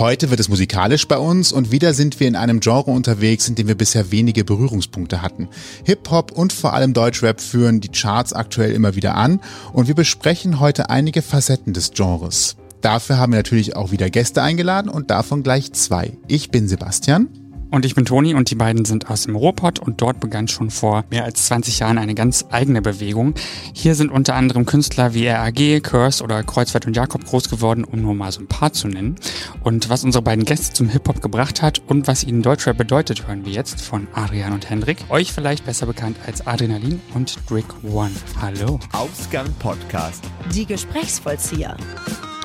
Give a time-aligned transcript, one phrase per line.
[0.00, 3.54] Heute wird es musikalisch bei uns und wieder sind wir in einem Genre unterwegs, in
[3.54, 5.50] dem wir bisher wenige Berührungspunkte hatten.
[5.84, 9.40] Hip-Hop und vor allem Deutschrap führen die Charts aktuell immer wieder an
[9.74, 12.56] und wir besprechen heute einige Facetten des Genres.
[12.80, 16.16] Dafür haben wir natürlich auch wieder Gäste eingeladen und davon gleich zwei.
[16.28, 17.28] Ich bin Sebastian.
[17.70, 20.70] Und ich bin Toni und die beiden sind aus dem Ruhrpott und dort begann schon
[20.70, 23.34] vor mehr als 20 Jahren eine ganz eigene Bewegung.
[23.72, 28.02] Hier sind unter anderem Künstler wie RAG, Curse oder Kreuzfeld und Jakob groß geworden, um
[28.02, 29.16] nur mal so ein paar zu nennen.
[29.62, 33.44] Und was unsere beiden Gäste zum Hip-Hop gebracht hat und was ihnen Deutschrap bedeutet, hören
[33.44, 34.98] wir jetzt von Adrian und Hendrik.
[35.08, 38.10] Euch vielleicht besser bekannt als Adrenalin und Drick One.
[38.40, 38.80] Hallo.
[38.92, 40.24] Ausgang Podcast.
[40.52, 41.76] Die Gesprächsvollzieher.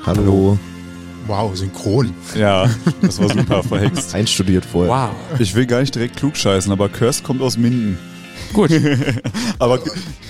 [0.05, 0.59] Hallo.
[1.27, 2.13] Wow, synchron.
[2.35, 2.69] Ja,
[3.01, 4.13] das war super verhext.
[4.13, 4.91] Einstudiert vorher.
[4.91, 5.39] Wow.
[5.39, 7.97] Ich will gar nicht direkt klugscheißen, aber Curse kommt aus Minden.
[8.53, 8.69] Gut.
[9.59, 9.79] Aber,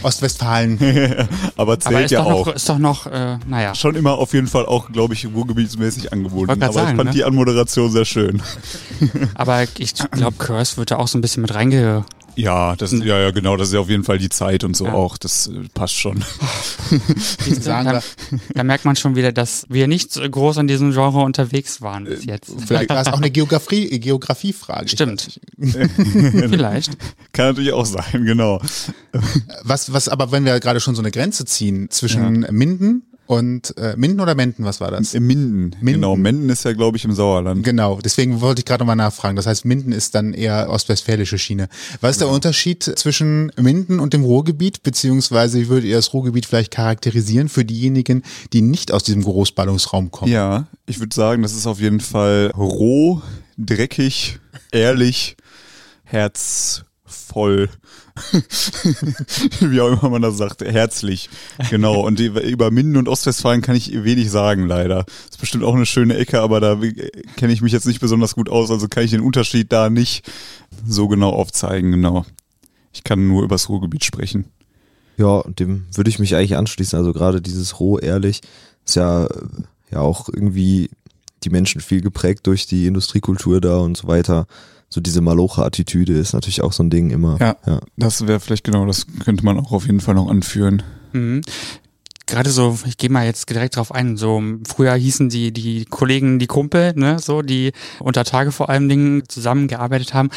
[0.03, 0.77] Ostwestfalen.
[1.57, 2.45] aber zählt Aber ist ja doch auch.
[2.45, 3.73] noch, ist doch noch, äh, naja.
[3.75, 6.47] Schon immer auf jeden Fall auch, glaube ich, ruhrgebietsmäßig angebunden.
[6.47, 7.15] wollte Aber grad ich sagen, fand ne?
[7.15, 8.41] die Anmoderation sehr schön.
[9.33, 12.05] Aber ich glaube, Curse wird da auch so ein bisschen mit reinge...
[12.35, 14.85] Ja, das, ja, ja, genau, das ist ja auf jeden Fall die Zeit und so
[14.85, 14.93] Ja.
[14.93, 15.17] auch.
[15.17, 16.23] Das äh, passt schon.
[17.59, 20.91] Sagen da, wir, da merkt man schon wieder, dass wir nicht so groß in diesem
[20.91, 22.53] Genre unterwegs waren bis jetzt.
[22.67, 24.89] vielleicht war es auch eine Geografie, Geografiefrage.
[24.89, 25.39] Stimmt.
[25.59, 26.91] Vielleicht.
[27.31, 28.61] Kann natürlich auch sein, genau.
[29.63, 33.95] Was, was aber, wenn wir gerade schon so eine Grenze ziehen zwischen Minden und äh,
[33.97, 35.13] Minden oder Menden, was war das?
[35.13, 35.75] Minden.
[35.81, 35.85] Minden.
[35.85, 37.63] Genau, Minden ist ja, glaube ich, im Sauerland.
[37.63, 39.35] Genau, deswegen wollte ich gerade mal nachfragen.
[39.35, 41.67] Das heißt, Minden ist dann eher ostwestfälische Schiene.
[42.01, 44.83] Was ist der Unterschied zwischen Minden und dem Ruhrgebiet?
[44.83, 50.11] Beziehungsweise wie würdet ihr das Ruhrgebiet vielleicht charakterisieren für diejenigen, die nicht aus diesem Großballungsraum
[50.11, 50.31] kommen?
[50.31, 53.21] Ja, ich würde sagen, das ist auf jeden Fall roh,
[53.57, 54.39] dreckig,
[54.71, 55.35] ehrlich,
[57.25, 57.69] herzvoll.
[59.59, 61.29] Wie auch immer man das sagt, herzlich.
[61.69, 62.01] Genau.
[62.01, 65.05] Und über Minden und Ostwestfalen kann ich wenig sagen, leider.
[65.29, 66.79] ist bestimmt auch eine schöne Ecke, aber da
[67.35, 70.29] kenne ich mich jetzt nicht besonders gut aus, also kann ich den Unterschied da nicht
[70.85, 72.25] so genau aufzeigen, genau.
[72.93, 74.45] Ich kann nur übers Ruhrgebiet sprechen.
[75.17, 76.97] Ja, dem würde ich mich eigentlich anschließen.
[76.97, 78.41] Also gerade dieses roh, ehrlich,
[78.85, 79.27] ist ja,
[79.91, 80.89] ja auch irgendwie
[81.43, 84.47] die Menschen viel geprägt durch die Industriekultur da und so weiter.
[84.95, 87.37] So diese Malocha-Attitüde ist natürlich auch so ein Ding immer.
[87.41, 87.57] Ja.
[87.65, 87.81] ja.
[87.97, 90.83] Das wäre vielleicht genau, das könnte man auch auf jeden Fall noch anführen.
[91.11, 91.41] Mhm.
[92.27, 96.39] Gerade so, ich gehe mal jetzt direkt drauf ein, so früher hießen die, die Kollegen
[96.39, 100.29] die Kumpel, ne, so, die unter Tage vor allem Dingen zusammengearbeitet haben.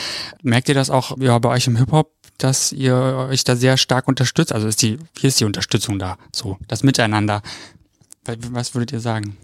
[0.43, 2.97] Merkt ihr das auch ja, bei euch im Hip-Hop, dass ihr
[3.31, 4.53] euch da sehr stark unterstützt?
[4.53, 7.43] Also ist die, hier ist die Unterstützung da, so, das Miteinander.
[8.51, 9.37] Was würdet ihr sagen?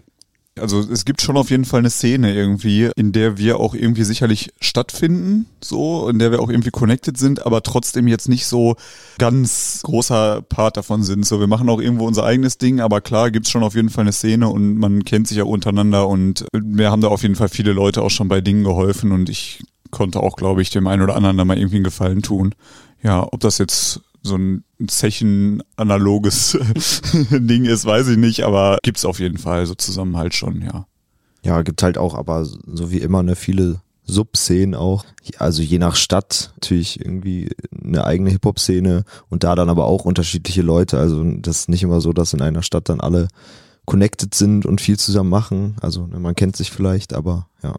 [0.57, 4.05] Also es gibt schon auf jeden Fall eine Szene irgendwie, in der wir auch irgendwie
[4.05, 8.77] sicherlich stattfinden, so, in der wir auch irgendwie connected sind, aber trotzdem jetzt nicht so
[9.17, 11.25] ganz großer Part davon sind.
[11.25, 14.03] So, wir machen auch irgendwo unser eigenes Ding, aber klar gibt's schon auf jeden Fall
[14.03, 17.49] eine Szene und man kennt sich ja untereinander und wir haben da auf jeden Fall
[17.49, 19.61] viele Leute auch schon bei Dingen geholfen und ich
[19.91, 22.55] konnte auch, glaube ich, dem einen oder anderen da mal irgendwie einen Gefallen tun.
[23.03, 26.57] Ja, ob das jetzt so ein Zechen-analoges
[27.29, 30.87] Ding ist, weiß ich nicht, aber gibt's auf jeden Fall so Zusammenhalt schon, ja.
[31.43, 35.05] Ja, gibt halt auch, aber so wie immer, ne, viele Subszenen auch.
[35.37, 37.49] Also je nach Stadt natürlich irgendwie
[37.83, 40.97] eine eigene Hip-Hop-Szene und da dann aber auch unterschiedliche Leute.
[40.97, 43.27] Also das ist nicht immer so, dass in einer Stadt dann alle
[43.85, 45.75] connected sind und viel zusammen machen.
[45.81, 47.75] Also ne, man kennt sich vielleicht, aber ja.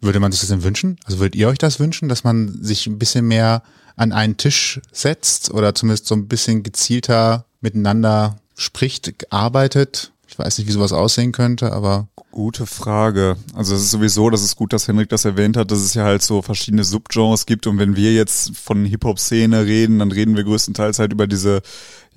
[0.00, 0.96] Würde man sich das denn wünschen?
[1.04, 3.62] Also würdet ihr euch das wünschen, dass man sich ein bisschen mehr
[3.96, 10.12] an einen Tisch setzt oder zumindest so ein bisschen gezielter miteinander spricht, arbeitet?
[10.28, 13.36] Ich weiß nicht, wie sowas aussehen könnte, aber Gute Frage.
[13.54, 16.04] Also es ist sowieso, das ist gut, dass Henrik das erwähnt hat, dass es ja
[16.04, 20.44] halt so verschiedene Subgenres gibt und wenn wir jetzt von Hip-Hop-Szene reden, dann reden wir
[20.44, 21.60] größtenteils halt über diese,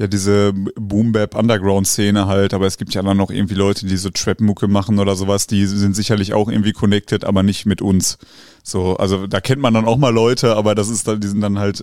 [0.04, 4.68] ja diese Boom-Bap-Underground-Szene halt, aber es gibt ja dann noch irgendwie Leute, die so Trap-Mucke
[4.68, 8.20] machen oder sowas, die sind sicherlich auch irgendwie connected, aber nicht mit uns.
[8.64, 11.42] So, also da kennt man dann auch mal Leute, aber das ist dann, die sind
[11.42, 11.82] dann halt,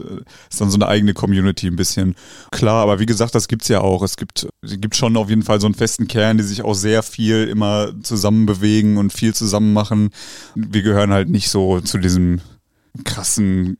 [0.49, 2.15] ist dann so eine eigene Community ein bisschen.
[2.51, 4.03] Klar, aber wie gesagt, das gibt's ja auch.
[4.03, 7.03] Es gibt, gibt schon auf jeden Fall so einen festen Kern, die sich auch sehr
[7.03, 10.11] viel immer zusammen bewegen und viel zusammen machen.
[10.55, 12.41] Wir gehören halt nicht so zu diesem
[13.05, 13.77] krassen,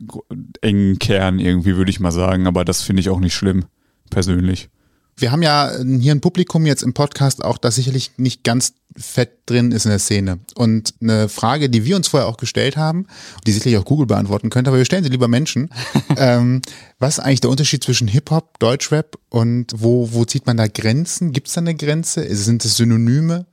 [0.61, 3.65] engen Kern irgendwie, würde ich mal sagen, aber das finde ich auch nicht schlimm,
[4.11, 4.69] persönlich.
[5.17, 9.33] Wir haben ja hier ein Publikum jetzt im Podcast auch, das sicherlich nicht ganz fett
[9.47, 10.39] drin ist in der Szene.
[10.55, 13.07] Und eine Frage, die wir uns vorher auch gestellt haben,
[13.47, 15.69] die sicherlich auch Google beantworten könnte, aber wir stellen sie lieber Menschen.
[16.17, 16.63] ähm,
[16.99, 21.33] was ist eigentlich der Unterschied zwischen Hip-Hop, Deutschrap und wo, wo zieht man da Grenzen?
[21.33, 22.35] Gibt es da eine Grenze?
[22.35, 23.47] Sind es Synonyme?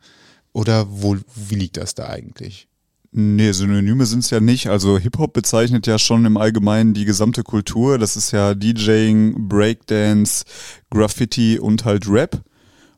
[0.54, 2.68] Oder wo, wie liegt das da eigentlich?
[3.12, 4.68] Nee, Synonyme sind's ja nicht.
[4.68, 7.98] Also Hip-Hop bezeichnet ja schon im Allgemeinen die gesamte Kultur.
[7.98, 10.46] Das ist ja DJing, Breakdance,
[10.90, 12.44] Graffiti und halt Rap.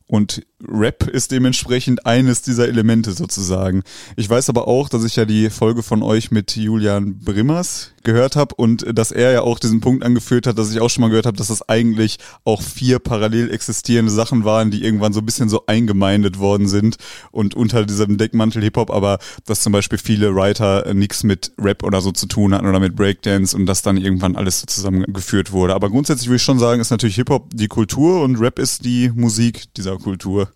[0.08, 3.84] Und Rap ist dementsprechend eines dieser Elemente sozusagen.
[4.18, 8.36] Ich weiß aber auch, dass ich ja die Folge von euch mit Julian Brimmers gehört
[8.36, 11.10] habe und dass er ja auch diesen Punkt angeführt hat, dass ich auch schon mal
[11.10, 15.26] gehört habe, dass das eigentlich auch vier parallel existierende Sachen waren, die irgendwann so ein
[15.26, 16.98] bisschen so eingemeindet worden sind
[17.32, 22.02] und unter diesem Deckmantel Hip-Hop, aber dass zum Beispiel viele Writer nichts mit Rap oder
[22.02, 25.74] so zu tun hatten oder mit Breakdance und das dann irgendwann alles so zusammengeführt wurde.
[25.74, 29.12] Aber grundsätzlich würde ich schon sagen, ist natürlich Hip-Hop die Kultur und Rap ist die
[29.14, 30.49] Musik dieser Kultur.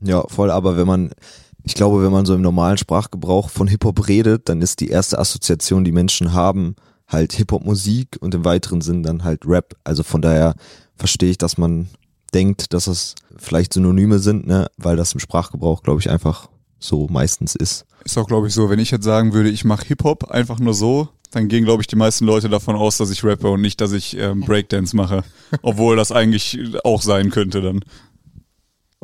[0.00, 1.10] Ja, voll, aber wenn man,
[1.64, 5.18] ich glaube, wenn man so im normalen Sprachgebrauch von Hip-Hop redet, dann ist die erste
[5.18, 6.76] Assoziation, die Menschen haben,
[7.08, 9.74] halt Hip-Hop-Musik und im weiteren Sinn dann halt Rap.
[9.84, 10.54] Also von daher
[10.96, 11.88] verstehe ich, dass man
[12.34, 16.48] denkt, dass es vielleicht Synonyme sind, ne, weil das im Sprachgebrauch, glaube ich, einfach
[16.78, 17.86] so meistens ist.
[18.04, 20.74] Ist auch, glaube ich, so, wenn ich jetzt sagen würde, ich mache Hip-Hop einfach nur
[20.74, 23.80] so, dann gehen, glaube ich, die meisten Leute davon aus, dass ich rappe und nicht,
[23.80, 25.22] dass ich ähm, Breakdance mache.
[25.62, 27.80] Obwohl das eigentlich auch sein könnte dann.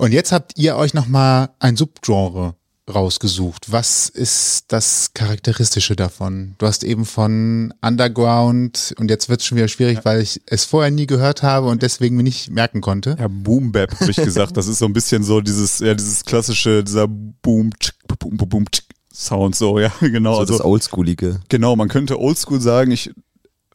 [0.03, 2.57] Und jetzt habt ihr euch nochmal ein Subgenre
[2.93, 3.71] rausgesucht.
[3.71, 6.57] Was ist das Charakteristische davon?
[6.59, 10.05] Du hast eben von Underground und jetzt wird es schon wieder schwierig, ja.
[10.05, 13.15] weil ich es vorher nie gehört habe und deswegen mir nicht merken konnte.
[13.17, 14.57] Ja, Boom Bap habe ich gesagt.
[14.57, 18.49] Das ist so ein bisschen so dieses, ja, dieses klassische, dieser Boom, tsch, boom, boom,
[18.49, 18.83] boom tsch,
[19.15, 20.35] Sound so, ja, genau.
[20.35, 21.39] So also, das Oldschoolige.
[21.49, 22.91] Genau, man könnte Oldschool sagen.
[22.91, 23.13] Ich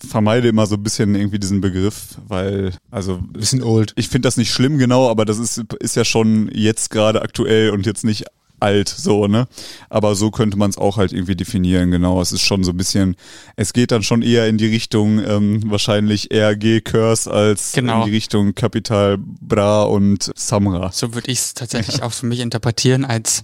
[0.05, 3.19] vermeide immer so ein bisschen irgendwie diesen Begriff, weil, also.
[3.33, 3.93] Bisschen old.
[3.95, 7.71] Ich finde das nicht schlimm, genau, aber das ist, ist ja schon jetzt gerade aktuell
[7.71, 8.25] und jetzt nicht
[8.59, 9.47] alt, so, ne?
[9.89, 12.21] Aber so könnte man es auch halt irgendwie definieren, genau.
[12.21, 13.15] Es ist schon so ein bisschen,
[13.55, 17.99] es geht dann schon eher in die Richtung ähm, wahrscheinlich RG Curse als genau.
[17.99, 20.91] in die Richtung Capital Bra und Samra.
[20.91, 23.43] So würde ich es tatsächlich auch für mich interpretieren, als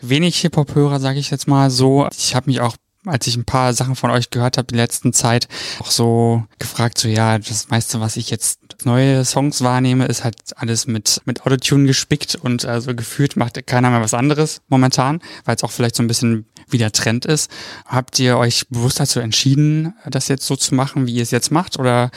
[0.00, 2.08] wenig Hip-Hop-Hörer, sage ich jetzt mal so.
[2.16, 2.76] Ich habe mich auch
[3.06, 5.48] als ich ein paar Sachen von euch gehört habe in der letzten Zeit,
[5.80, 10.36] auch so gefragt, so ja, das meiste, was ich jetzt neue Songs wahrnehme, ist halt
[10.56, 15.56] alles mit, mit Autotune gespickt und also gefühlt macht keiner mehr was anderes momentan, weil
[15.56, 17.50] es auch vielleicht so ein bisschen wieder Trend ist.
[17.86, 21.50] Habt ihr euch bewusst dazu entschieden, das jetzt so zu machen, wie ihr es jetzt
[21.50, 22.10] macht oder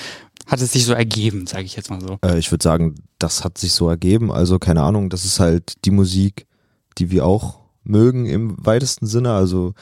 [0.46, 2.20] hat es sich so ergeben, sage ich jetzt mal so?
[2.24, 4.32] Äh, ich würde sagen, das hat sich so ergeben.
[4.32, 6.46] Also keine Ahnung, das ist halt die Musik,
[7.00, 9.34] die wir auch mögen im weitesten Sinne.
[9.34, 9.74] Also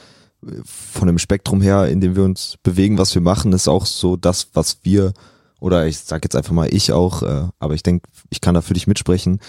[0.64, 4.16] von dem Spektrum her, in dem wir uns bewegen, was wir machen, ist auch so
[4.16, 5.12] das, was wir,
[5.60, 8.60] oder ich sag jetzt einfach mal ich auch, äh, aber ich denke, ich kann da
[8.60, 9.40] für dich mitsprechen,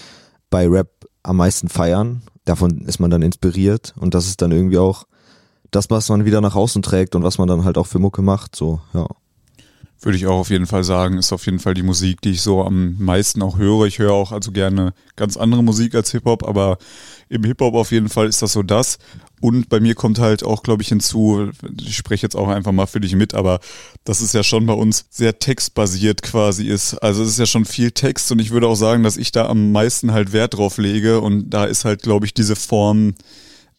[0.50, 2.22] bei Rap am meisten feiern.
[2.44, 5.04] Davon ist man dann inspiriert und das ist dann irgendwie auch
[5.70, 8.22] das, was man wieder nach außen trägt und was man dann halt auch für Mucke
[8.22, 9.06] macht, so, ja.
[10.06, 12.40] Würde ich auch auf jeden Fall sagen, ist auf jeden Fall die Musik, die ich
[12.40, 13.86] so am meisten auch höre.
[13.86, 16.78] Ich höre auch also gerne ganz andere Musik als Hip-Hop, aber
[17.28, 18.98] im Hip-Hop auf jeden Fall ist das so das.
[19.40, 21.50] Und bei mir kommt halt auch, glaube ich, hinzu,
[21.80, 23.58] ich spreche jetzt auch einfach mal für dich mit, aber
[24.04, 26.94] dass es ja schon bei uns sehr textbasiert quasi ist.
[27.02, 29.48] Also es ist ja schon viel Text und ich würde auch sagen, dass ich da
[29.48, 33.14] am meisten halt Wert drauf lege und da ist halt, glaube ich, diese Form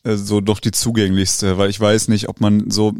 [0.03, 2.93] äh, so doch die zugänglichste, weil ich weiß nicht, ob man so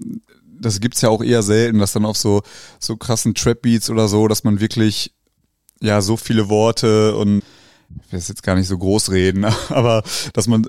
[0.60, 2.42] das gibt's ja auch eher selten, dass dann auf so
[2.80, 5.14] so krassen Trap Beats oder so, dass man wirklich
[5.82, 7.44] ja so viele Worte und
[8.06, 10.68] ich will jetzt gar nicht so groß reden, aber dass man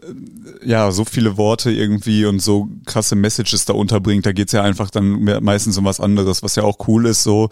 [0.65, 4.91] ja so viele Worte irgendwie und so krasse Messages da unterbringt, da geht's ja einfach
[4.91, 7.49] dann meistens um was anderes, was ja auch cool ist, so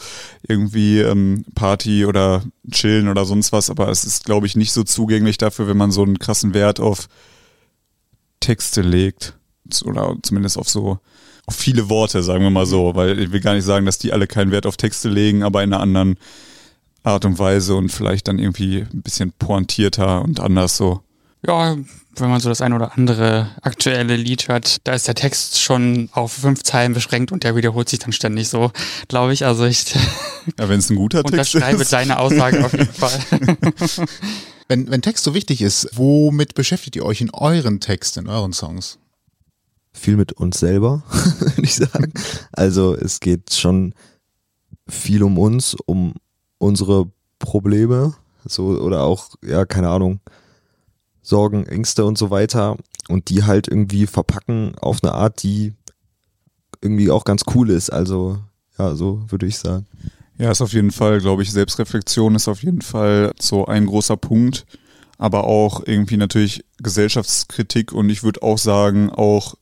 [0.46, 4.82] irgendwie ähm, Party oder Chillen oder sonst was, aber es ist, glaube ich, nicht so
[4.82, 7.08] zugänglich dafür, wenn man so einen krassen Wert auf
[8.40, 9.36] Texte legt
[9.84, 11.00] oder zumindest auf so
[11.46, 14.12] auf viele Worte, sagen wir mal so, weil ich will gar nicht sagen, dass die
[14.12, 16.16] alle keinen Wert auf Texte legen, aber in einer anderen
[17.04, 21.00] Art und Weise und vielleicht dann irgendwie ein bisschen pointierter und anders so.
[21.46, 21.76] Ja,
[22.16, 26.08] wenn man so das ein oder andere aktuelle Lied hört, da ist der Text schon
[26.12, 28.72] auf fünf Zeilen beschränkt und der wiederholt sich dann ständig so,
[29.06, 29.44] glaube ich.
[29.44, 29.94] Also ich
[30.58, 31.54] ja, wenn es ein guter Text ist.
[31.54, 33.18] Unterschreibe deine Aussage auf jeden Fall.
[34.68, 38.52] wenn, wenn Text so wichtig ist, womit beschäftigt ihr euch in euren Texten, in euren
[38.52, 38.98] Songs?
[39.96, 42.12] Viel mit uns selber, würde ich sagen.
[42.52, 43.94] Also es geht schon
[44.86, 46.14] viel um uns, um
[46.58, 50.20] unsere Probleme, so oder auch, ja, keine Ahnung,
[51.22, 52.76] Sorgen, Ängste und so weiter
[53.08, 55.72] und die halt irgendwie verpacken auf eine Art, die
[56.80, 57.90] irgendwie auch ganz cool ist.
[57.90, 58.38] Also,
[58.78, 59.86] ja, so würde ich sagen.
[60.38, 64.16] Ja, ist auf jeden Fall, glaube ich, Selbstreflexion ist auf jeden Fall so ein großer
[64.16, 64.66] Punkt,
[65.18, 69.54] aber auch irgendwie natürlich Gesellschaftskritik und ich würde auch sagen, auch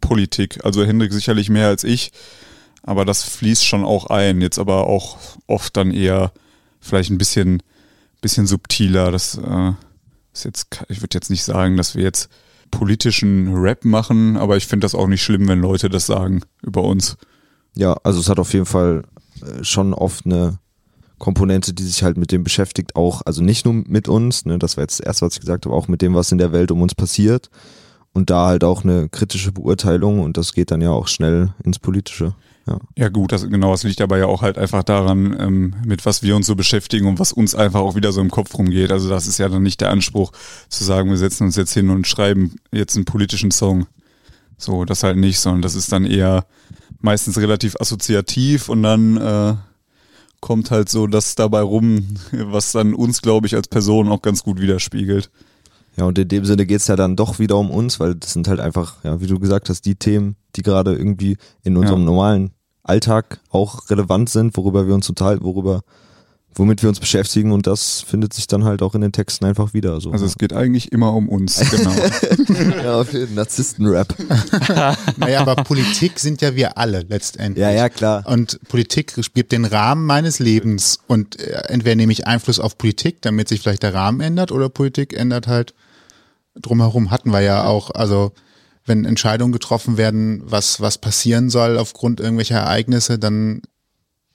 [0.00, 0.64] Politik.
[0.64, 2.12] Also Hendrik sicherlich mehr als ich,
[2.82, 4.40] aber das fließt schon auch ein.
[4.40, 6.32] Jetzt aber auch oft dann eher
[6.80, 7.62] vielleicht ein bisschen,
[8.20, 9.10] bisschen subtiler.
[9.10, 9.72] Das äh,
[10.32, 12.28] ist jetzt, ich würde jetzt nicht sagen, dass wir jetzt
[12.70, 16.82] politischen Rap machen, aber ich finde das auch nicht schlimm, wenn Leute das sagen über
[16.82, 17.16] uns.
[17.74, 19.04] Ja, also es hat auf jeden Fall
[19.42, 20.58] äh, schon oft eine
[21.18, 24.76] Komponente, die sich halt mit dem beschäftigt, auch, also nicht nur mit uns, ne, das
[24.76, 26.72] war jetzt das erste, was ich gesagt habe, auch mit dem, was in der Welt
[26.72, 27.48] um uns passiert.
[28.14, 31.78] Und da halt auch eine kritische Beurteilung und das geht dann ja auch schnell ins
[31.78, 32.34] Politische.
[32.66, 36.06] Ja, ja gut, das, genau, das liegt aber ja auch halt einfach daran, ähm, mit
[36.06, 38.92] was wir uns so beschäftigen und was uns einfach auch wieder so im Kopf rumgeht.
[38.92, 40.32] Also das ist ja dann nicht der Anspruch
[40.68, 43.86] zu sagen, wir setzen uns jetzt hin und schreiben jetzt einen politischen Song.
[44.58, 46.46] So, das halt nicht, sondern das ist dann eher
[47.00, 49.54] meistens relativ assoziativ und dann äh,
[50.40, 54.44] kommt halt so das dabei rum, was dann uns, glaube ich, als Person auch ganz
[54.44, 55.30] gut widerspiegelt.
[55.96, 58.48] Ja, und in dem Sinne geht's ja dann doch wieder um uns, weil das sind
[58.48, 62.06] halt einfach, ja, wie du gesagt hast, die Themen, die gerade irgendwie in unserem Ja.
[62.06, 65.82] normalen Alltag auch relevant sind, worüber wir uns total, worüber,
[66.54, 69.72] womit wir uns beschäftigen und das findet sich dann halt auch in den Texten einfach
[69.74, 70.00] wieder.
[70.00, 70.10] So.
[70.12, 71.92] Also es geht eigentlich immer um uns, genau.
[72.82, 74.14] ja, auf jeden Narzissten-Rap.
[75.18, 77.62] Naja, aber Politik sind ja wir alle letztendlich.
[77.62, 78.24] Ja, ja, klar.
[78.26, 80.98] Und Politik spielt den Rahmen meines Lebens.
[81.06, 84.68] Und äh, entweder nehme ich Einfluss auf Politik, damit sich vielleicht der Rahmen ändert, oder
[84.68, 85.74] Politik ändert halt
[86.60, 87.10] drumherum.
[87.10, 88.32] Hatten wir ja auch, also
[88.84, 93.62] wenn Entscheidungen getroffen werden, was, was passieren soll aufgrund irgendwelcher Ereignisse, dann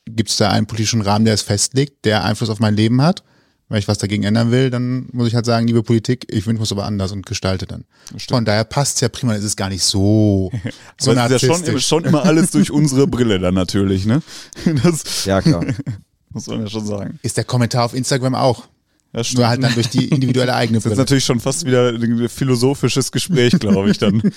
[0.06, 3.24] gibt es da einen politischen Rahmen, der es festlegt, der Einfluss auf mein Leben hat.
[3.70, 6.64] Wenn ich was dagegen ändern will, dann muss ich halt sagen, liebe Politik, ich wünsche
[6.64, 7.84] es aber anders und gestalte dann.
[8.30, 10.52] Von daher passt ja prima, es ist gar nicht so,
[10.98, 14.22] so Aber es ist ja schon, schon immer alles durch unsere Brille dann natürlich, ne?
[14.84, 15.66] Das Ja, klar.
[16.30, 17.20] muss man ja schon sagen.
[17.24, 18.70] Ist der Kommentar auf Instagram auch.
[19.14, 19.40] Ja, stimmt.
[19.40, 21.02] Nur halt dann durch die individuelle eigene Das ist Brille.
[21.02, 24.22] natürlich schon fast wieder ein philosophisches Gespräch, glaube ich dann.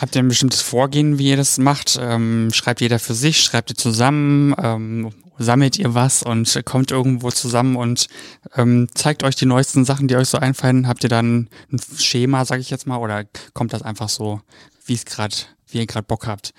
[0.00, 1.98] Habt ihr ein bestimmtes Vorgehen, wie ihr das macht?
[2.00, 7.30] Ähm, schreibt jeder für sich, schreibt ihr zusammen, ähm, sammelt ihr was und kommt irgendwo
[7.30, 8.08] zusammen und
[8.56, 10.86] ähm, zeigt euch die neuesten Sachen, die euch so einfallen?
[10.86, 13.24] Habt ihr dann ein Schema, sage ich jetzt mal, oder
[13.54, 14.40] kommt das einfach so,
[14.86, 15.34] wie es gerade,
[15.68, 16.52] wie ihr gerade Bock habt?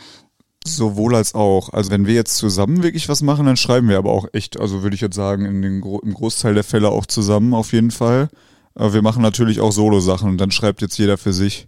[0.66, 1.72] Sowohl als auch.
[1.74, 4.84] Also wenn wir jetzt zusammen wirklich was machen, dann schreiben wir aber auch echt, also
[4.84, 7.92] würde ich jetzt sagen, in den Gro im Großteil der Fälle auch zusammen auf jeden
[7.92, 8.30] Fall.
[8.76, 11.68] Aber wir machen natürlich auch Solo-Sachen und dann schreibt jetzt jeder für sich.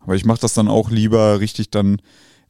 [0.00, 2.00] Aber ich mache das dann auch lieber richtig dann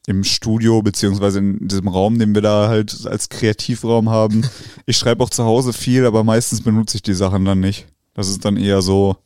[0.06, 4.42] im Studio, beziehungsweise in diesem Raum, den wir da halt als Kreativraum haben.
[4.86, 7.86] Ich schreibe auch zu Hause viel, aber meistens benutze ich die Sachen dann nicht.
[8.14, 9.16] Das ist dann eher so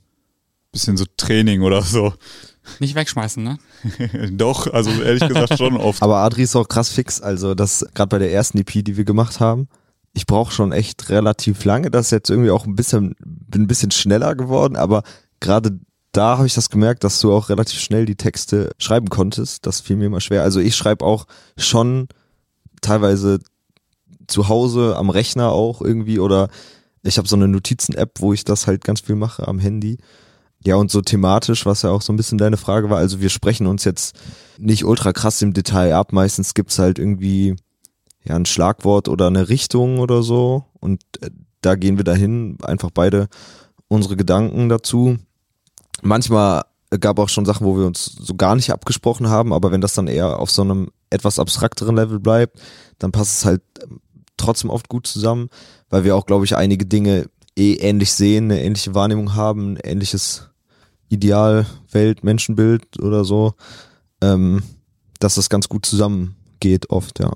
[0.72, 2.12] bisschen so Training oder so.
[2.80, 3.58] Nicht wegschmeißen, ne?
[4.32, 6.02] Doch, also ehrlich gesagt schon oft.
[6.02, 7.20] Aber Adri ist auch krass fix.
[7.20, 9.68] Also das gerade bei der ersten EP, die wir gemacht haben,
[10.12, 11.90] ich brauche schon echt relativ lange.
[11.90, 15.02] Das ist jetzt irgendwie auch ein bisschen, bin ein bisschen schneller geworden, aber
[15.40, 15.78] gerade
[16.12, 19.66] da habe ich das gemerkt, dass du auch relativ schnell die Texte schreiben konntest.
[19.66, 20.42] Das fiel mir immer schwer.
[20.42, 22.08] Also ich schreibe auch schon
[22.80, 23.40] teilweise
[24.28, 26.48] zu Hause am Rechner auch irgendwie oder
[27.02, 29.98] ich habe so eine Notizen-App, wo ich das halt ganz viel mache am Handy.
[30.66, 33.28] Ja, und so thematisch, was ja auch so ein bisschen deine Frage war, also wir
[33.28, 34.16] sprechen uns jetzt
[34.58, 36.12] nicht ultra krass im Detail ab.
[36.12, 37.56] Meistens gibt's halt irgendwie
[38.24, 40.64] ja ein Schlagwort oder eine Richtung oder so.
[40.80, 41.30] Und äh,
[41.60, 43.28] da gehen wir dahin, einfach beide
[43.88, 45.18] unsere Gedanken dazu.
[46.02, 46.62] Manchmal
[47.00, 49.94] gab auch schon Sachen, wo wir uns so gar nicht abgesprochen haben, aber wenn das
[49.94, 52.60] dann eher auf so einem etwas abstrakteren Level bleibt,
[52.98, 54.00] dann passt es halt ähm,
[54.36, 55.48] trotzdem oft gut zusammen,
[55.90, 59.76] weil wir auch, glaube ich, einige Dinge eh ähnlich sehen, eine ähnliche Wahrnehmung haben, ein
[59.76, 60.50] ähnliches
[61.08, 63.54] Ideal, Welt, Menschenbild oder so,
[64.20, 64.62] ähm,
[65.20, 67.32] dass das ganz gut zusammengeht oft, ja.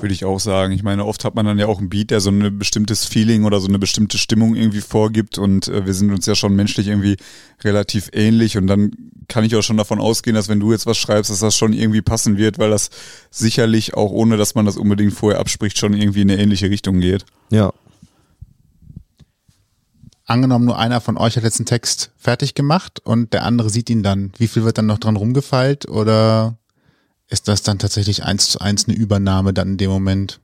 [0.00, 0.72] Würde ich auch sagen.
[0.74, 3.44] Ich meine, oft hat man dann ja auch einen Beat, der so ein bestimmtes Feeling
[3.44, 6.88] oder so eine bestimmte Stimmung irgendwie vorgibt und äh, wir sind uns ja schon menschlich
[6.88, 7.16] irgendwie
[7.64, 8.92] relativ ähnlich und dann
[9.28, 11.72] kann ich auch schon davon ausgehen, dass wenn du jetzt was schreibst, dass das schon
[11.72, 12.90] irgendwie passen wird, weil das
[13.30, 17.00] sicherlich auch ohne, dass man das unbedingt vorher abspricht, schon irgendwie in eine ähnliche Richtung
[17.00, 17.24] geht.
[17.50, 17.72] Ja,
[20.28, 23.88] Angenommen, nur einer von euch hat jetzt einen Text fertig gemacht und der andere sieht
[23.90, 24.30] ihn dann.
[24.38, 26.56] Wie viel wird dann noch dran rumgefeilt oder
[27.28, 30.40] ist das dann tatsächlich eins zu eins eine Übernahme dann in dem Moment?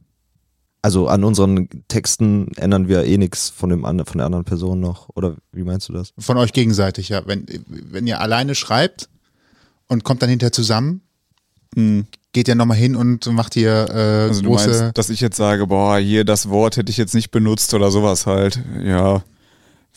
[0.82, 4.80] also an unseren Texten ändern wir eh nichts von dem anderen, von der anderen Person
[4.80, 5.08] noch.
[5.14, 6.12] Oder wie meinst du das?
[6.18, 7.22] Von euch gegenseitig, ja.
[7.24, 9.08] Wenn, wenn ihr alleine schreibt
[9.88, 11.00] und kommt dann hinterher zusammen,
[11.74, 12.06] Hm.
[12.32, 14.68] geht ihr nochmal hin und macht ihr äh, Also du große.
[14.68, 17.90] meinst, dass ich jetzt sage, boah, hier das Wort hätte ich jetzt nicht benutzt oder
[17.90, 18.60] sowas halt.
[18.82, 19.22] Ja,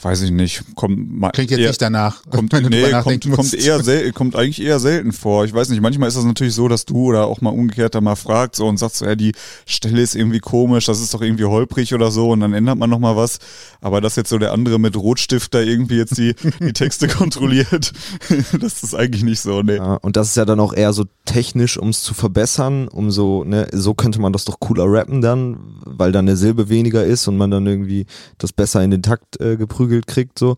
[0.01, 0.63] weiß ich nicht.
[0.75, 2.22] Kommt mal Klingt jetzt eher- nicht danach.
[2.30, 5.46] Kommt, wenn du nee, kommt, kommt, eher sel kommt eigentlich eher selten vor.
[5.46, 8.01] Ich weiß nicht, manchmal ist das natürlich so, dass du oder auch mal umgekehrt da
[8.01, 9.34] mal fragt so und sagst so, ja, die
[9.66, 12.89] Stelle ist irgendwie komisch, das ist doch irgendwie holprig oder so und dann ändert man
[12.89, 13.39] nochmal was.
[13.82, 17.92] Aber dass jetzt so der andere mit Rotstift da irgendwie jetzt die, die Texte kontrolliert,
[18.60, 19.77] das ist eigentlich nicht so, ne.
[19.77, 23.10] Ja, und das ist ja dann auch eher so technisch, um es zu verbessern, um
[23.10, 27.04] so, ne, so könnte man das doch cooler rappen dann, weil dann eine Silbe weniger
[27.04, 28.06] ist und man dann irgendwie
[28.38, 30.58] das besser in den Takt äh, geprügelt kriegt, so.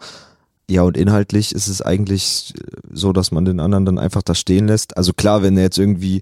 [0.70, 2.54] Ja, und inhaltlich ist es eigentlich
[2.92, 4.98] so, dass man den anderen dann einfach da stehen lässt.
[4.98, 6.22] Also klar, wenn er jetzt irgendwie,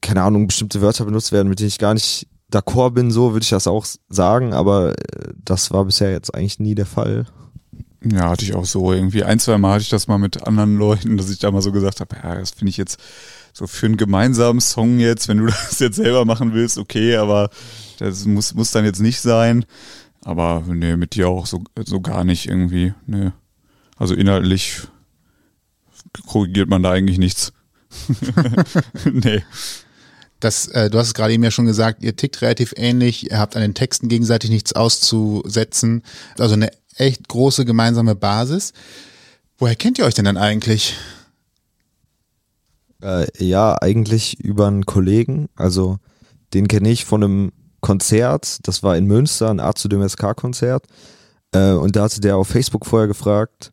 [0.00, 3.42] keine Ahnung, bestimmte Wörter benutzt werden, mit denen ich gar nicht d'accord bin, so würde
[3.42, 7.26] ich das auch sagen, aber äh, das war bisher jetzt eigentlich nie der Fall.
[8.04, 9.24] Ja, hatte ich auch so irgendwie.
[9.24, 11.72] Ein, zwei Mal hatte ich das mal mit anderen Leuten, dass ich da mal so
[11.72, 13.00] gesagt habe, ja, das finde ich jetzt
[13.52, 17.50] so für einen gemeinsamen Song jetzt, wenn du das jetzt selber machen willst, okay, aber
[17.98, 19.64] das muss, muss dann jetzt nicht sein.
[20.26, 22.92] Aber nee, mit dir auch so, so gar nicht irgendwie.
[23.06, 23.30] Nee.
[23.96, 24.80] Also inhaltlich
[26.26, 27.52] korrigiert man da eigentlich nichts.
[29.12, 29.44] nee.
[30.40, 33.38] Das, äh, du hast es gerade eben ja schon gesagt, ihr tickt relativ ähnlich, ihr
[33.38, 36.02] habt an den Texten gegenseitig nichts auszusetzen.
[36.38, 38.72] Also eine echt große gemeinsame Basis.
[39.58, 40.96] Woher kennt ihr euch denn dann eigentlich?
[43.00, 45.48] Äh, ja, eigentlich über einen Kollegen.
[45.54, 46.00] Also
[46.52, 47.52] den kenne ich von einem
[47.86, 48.66] Konzert.
[48.66, 50.86] Das war in Münster, ein Art zu dem SK-Konzert.
[51.52, 53.70] Äh, und da hatte der auf Facebook vorher gefragt,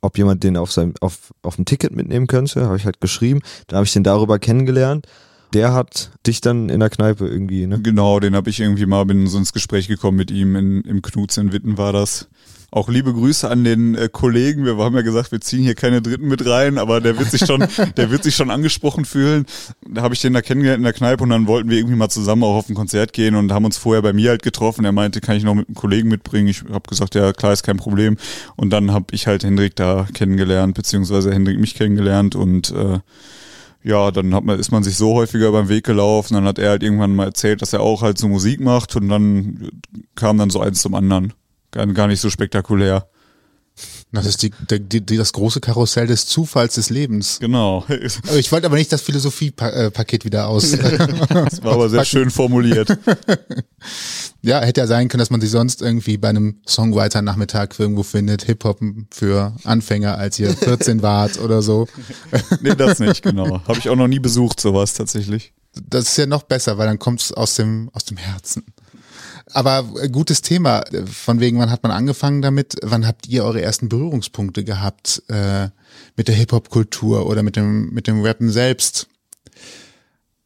[0.00, 2.66] ob jemand den auf seinem auf, auf dem Ticket mitnehmen könnte.
[2.66, 3.38] Habe ich halt geschrieben.
[3.68, 5.06] Dann habe ich den darüber kennengelernt
[5.52, 7.80] der hat dich dann in der Kneipe irgendwie, ne?
[7.80, 11.02] Genau, den habe ich irgendwie mal, bin so ins Gespräch gekommen mit ihm, in, im
[11.02, 12.28] Knuts in Witten war das.
[12.74, 14.64] Auch liebe Grüße an den äh, Kollegen.
[14.64, 17.44] Wir haben ja gesagt, wir ziehen hier keine Dritten mit rein, aber der wird sich
[17.44, 17.62] schon,
[17.98, 19.44] der wird sich schon angesprochen fühlen.
[19.86, 22.08] Da habe ich den da kennengelernt in der Kneipe und dann wollten wir irgendwie mal
[22.08, 24.86] zusammen auch auf ein Konzert gehen und haben uns vorher bei mir halt getroffen.
[24.86, 26.48] Er meinte, kann ich noch mit einem Kollegen mitbringen?
[26.48, 28.16] Ich habe gesagt, ja klar, ist kein Problem.
[28.56, 33.00] Und dann habe ich halt Hendrik da kennengelernt, beziehungsweise Hendrik mich kennengelernt und äh,
[33.82, 36.70] ja, dann hat man, ist man sich so häufiger beim Weg gelaufen, dann hat er
[36.70, 39.70] halt irgendwann mal erzählt, dass er auch halt so Musik macht und dann
[40.14, 41.32] kam dann so eins zum anderen.
[41.72, 43.08] Gar, gar nicht so spektakulär.
[44.12, 47.38] Das ist die, die, die, das große Karussell des Zufalls des Lebens.
[47.40, 47.84] Genau.
[47.88, 50.70] Ich wollte aber nicht das Philosophie-Paket wieder aus.
[51.28, 52.96] das war aber sehr schön formuliert.
[54.44, 58.42] Ja, hätte ja sein können, dass man sich sonst irgendwie bei einem Songwriter-Nachmittag irgendwo findet,
[58.42, 61.86] Hip-Hop für Anfänger, als ihr 14 wart oder so.
[62.60, 63.62] Nee, das nicht, genau.
[63.68, 65.52] Habe ich auch noch nie besucht, sowas tatsächlich.
[65.88, 68.64] Das ist ja noch besser, weil dann kommt es aus dem, aus dem Herzen.
[69.52, 70.82] Aber äh, gutes Thema.
[71.06, 72.76] Von wegen, wann hat man angefangen damit?
[72.82, 75.68] Wann habt ihr eure ersten Berührungspunkte gehabt äh,
[76.16, 79.08] mit der Hip-Hop-Kultur oder mit dem, mit dem Rappen selbst?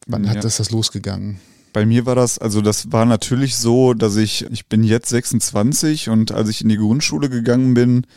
[0.07, 0.31] Wann ja.
[0.31, 1.39] hat das das losgegangen?
[1.73, 6.09] Bei mir war das, also das war natürlich so, dass ich, ich bin jetzt 26
[6.09, 8.07] und als ich in die Grundschule gegangen bin,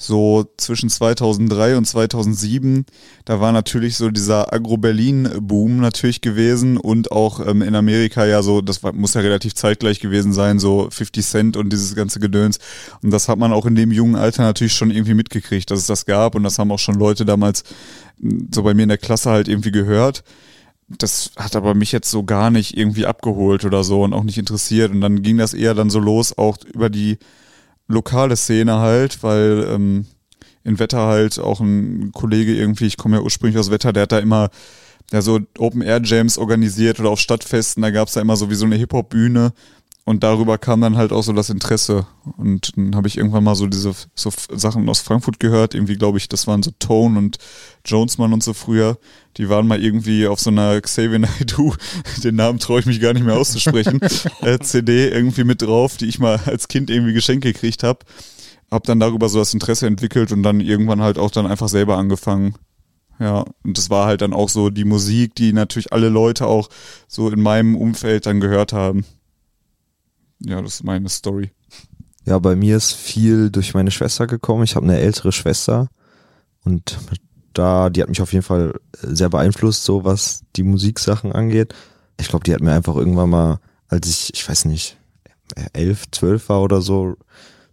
[0.00, 2.86] so zwischen 2003 und 2007,
[3.26, 8.62] da war natürlich so dieser Agro-Berlin-Boom natürlich gewesen und auch ähm, in Amerika ja so,
[8.62, 12.58] das war, muss ja relativ zeitgleich gewesen sein, so 50 Cent und dieses ganze Gedöns.
[13.02, 15.86] Und das hat man auch in dem jungen Alter natürlich schon irgendwie mitgekriegt, dass es
[15.86, 17.62] das gab und das haben auch schon Leute damals
[18.50, 20.24] so bei mir in der Klasse halt irgendwie gehört.
[20.88, 24.38] Das hat aber mich jetzt so gar nicht irgendwie abgeholt oder so und auch nicht
[24.38, 24.92] interessiert.
[24.92, 27.18] Und dann ging das eher dann so los, auch über die
[27.90, 30.06] lokale Szene halt, weil ähm,
[30.64, 34.12] in Wetter halt auch ein Kollege irgendwie, ich komme ja ursprünglich aus Wetter, der hat
[34.12, 34.50] da immer
[35.12, 38.54] ja so Open Air Jams organisiert oder auf Stadtfesten, da gab's da immer so wie
[38.54, 39.52] so eine Hip-Hop-Bühne
[40.04, 42.06] und darüber kam dann halt auch so das Interesse.
[42.36, 45.74] Und dann habe ich irgendwann mal so diese so Sachen aus Frankfurt gehört.
[45.74, 47.38] Irgendwie glaube ich, das waren so Tone und
[47.84, 48.98] Jonesman und so früher.
[49.36, 51.74] Die waren mal irgendwie auf so einer Xavier Naidoo,
[52.24, 54.00] den Namen traue ich mich gar nicht mehr auszusprechen,
[54.40, 58.00] äh, CD irgendwie mit drauf, die ich mal als Kind irgendwie geschenkt gekriegt habe.
[58.70, 61.98] Hab dann darüber so das Interesse entwickelt und dann irgendwann halt auch dann einfach selber
[61.98, 62.54] angefangen.
[63.18, 66.70] Ja, und das war halt dann auch so die Musik, die natürlich alle Leute auch
[67.06, 69.04] so in meinem Umfeld dann gehört haben
[70.40, 71.50] ja, das ist meine Story.
[72.24, 74.64] Ja, bei mir ist viel durch meine Schwester gekommen.
[74.64, 75.88] Ich habe eine ältere Schwester
[76.64, 76.98] und
[77.54, 81.74] da, die hat mich auf jeden Fall sehr beeinflusst, so was die Musiksachen angeht.
[82.20, 84.98] Ich glaube, die hat mir einfach irgendwann mal, als ich, ich weiß nicht,
[85.72, 87.16] elf, zwölf war oder so,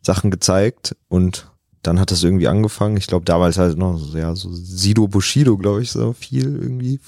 [0.01, 1.51] Sachen gezeigt und
[1.83, 2.97] dann hat das irgendwie angefangen.
[2.97, 6.99] Ich glaube, damals halt noch, ja, so Sido Bushido, glaube ich, so viel irgendwie.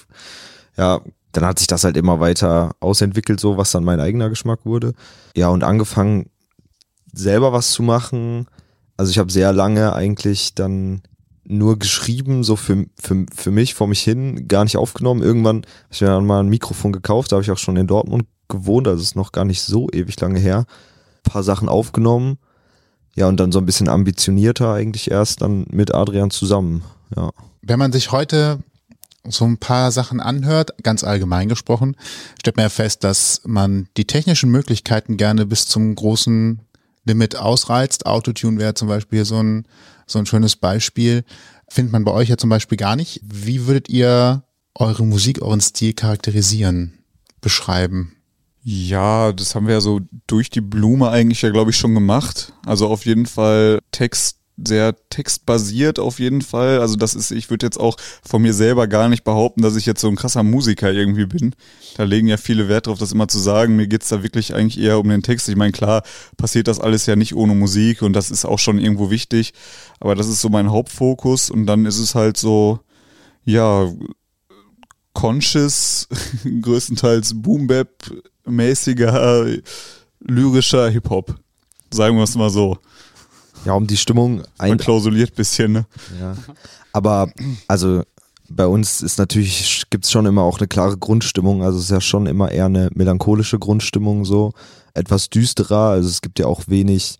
[0.76, 1.00] Ja,
[1.32, 4.94] dann hat sich das halt immer weiter ausentwickelt, so was dann mein eigener Geschmack wurde.
[5.36, 6.30] Ja, und angefangen
[7.12, 8.46] selber was zu machen.
[8.96, 11.02] Also ich habe sehr lange eigentlich dann
[11.44, 15.22] nur geschrieben, so für, für, für mich, vor mich hin, gar nicht aufgenommen.
[15.22, 17.86] Irgendwann habe ich mir dann mal ein Mikrofon gekauft, da habe ich auch schon in
[17.86, 20.64] Dortmund gewohnt, also ist noch gar nicht so ewig lange her.
[21.26, 22.38] Ein paar Sachen aufgenommen.
[23.16, 26.84] Ja, und dann so ein bisschen ambitionierter eigentlich erst dann mit Adrian zusammen.
[27.16, 27.30] Ja.
[27.62, 28.60] Wenn man sich heute
[29.28, 31.96] so ein paar Sachen anhört, ganz allgemein gesprochen,
[32.38, 36.60] stellt man ja fest, dass man die technischen Möglichkeiten gerne bis zum großen
[37.04, 38.06] Limit ausreizt.
[38.06, 39.66] Autotune wäre zum Beispiel so ein,
[40.06, 41.24] so ein schönes Beispiel.
[41.68, 43.20] Findet man bei euch ja zum Beispiel gar nicht.
[43.22, 44.42] Wie würdet ihr
[44.74, 46.98] eure Musik, euren Stil charakterisieren,
[47.40, 48.16] beschreiben?
[48.62, 52.52] Ja, das haben wir ja so durch die Blume eigentlich ja, glaube ich, schon gemacht.
[52.66, 56.80] Also auf jeden Fall Text sehr textbasiert auf jeden Fall.
[56.80, 57.96] Also das ist, ich würde jetzt auch
[58.26, 61.54] von mir selber gar nicht behaupten, dass ich jetzt so ein krasser Musiker irgendwie bin.
[61.96, 63.76] Da legen ja viele Wert drauf, das immer zu sagen.
[63.76, 65.48] Mir geht's da wirklich eigentlich eher um den Text.
[65.48, 66.02] Ich meine, klar,
[66.36, 69.52] passiert das alles ja nicht ohne Musik und das ist auch schon irgendwo wichtig.
[69.98, 72.80] Aber das ist so mein Hauptfokus und dann ist es halt so,
[73.44, 73.90] ja,
[75.12, 76.08] conscious,
[76.62, 79.58] größtenteils Boom-Bap-mäßiger,
[80.20, 81.34] lyrischer Hip-Hop.
[81.92, 82.78] Sagen wir es mal so.
[83.64, 84.78] Ja, um die Stimmung ein.
[84.78, 85.86] Verklausuliert bisschen, ne?
[86.20, 86.36] Ja.
[86.92, 87.30] Aber,
[87.68, 88.02] also,
[88.48, 91.62] bei uns ist natürlich, gibt's schon immer auch eine klare Grundstimmung.
[91.62, 94.52] Also, es ist ja schon immer eher eine melancholische Grundstimmung, so.
[94.94, 95.90] Etwas düsterer.
[95.90, 97.18] Also, es gibt ja auch wenig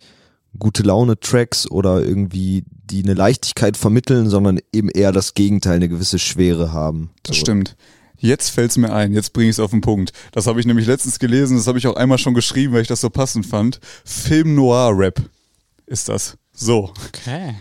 [0.57, 6.19] gute Laune-Tracks oder irgendwie, die eine Leichtigkeit vermitteln, sondern eben eher das Gegenteil, eine gewisse
[6.19, 7.11] Schwere haben.
[7.23, 7.41] Das so.
[7.41, 7.77] stimmt.
[8.17, 10.11] Jetzt fällt's mir ein, jetzt bringe ich es auf den Punkt.
[10.31, 12.87] Das habe ich nämlich letztens gelesen, das habe ich auch einmal schon geschrieben, weil ich
[12.87, 13.79] das so passend fand.
[14.05, 15.21] Film Noir Rap
[15.85, 16.37] ist das.
[16.53, 16.93] So.
[17.07, 17.55] Okay.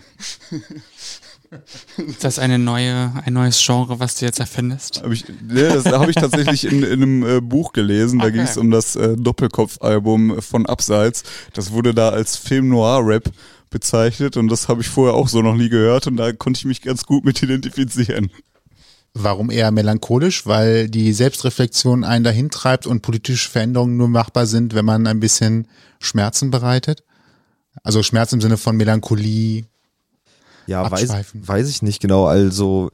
[1.97, 5.03] Ist das eine neue, ein neues Genre, was du jetzt erfindest?
[5.03, 8.21] Hab ich, ne, das habe ich tatsächlich in, in einem äh, Buch gelesen.
[8.21, 8.35] Da Okay.
[8.37, 11.25] ging es um das äh, Doppelkopf-Album von Abseits.
[11.53, 13.25] Das wurde da als Film Noir Rap
[13.69, 16.65] bezeichnet und das habe ich vorher auch so noch nie gehört und da konnte ich
[16.67, 18.31] mich ganz gut mit identifizieren.
[19.15, 20.47] Warum eher melancholisch?
[20.47, 25.19] Weil die Selbstreflexion einen dahin treibt und politische Veränderungen nur machbar sind, wenn man ein
[25.19, 25.67] bisschen
[26.01, 27.03] Schmerzen bereitet?
[27.83, 29.65] Also Schmerz im Sinne von Melancholie.
[30.67, 32.27] Ja, weiß, weiß ich nicht genau.
[32.27, 32.91] Also,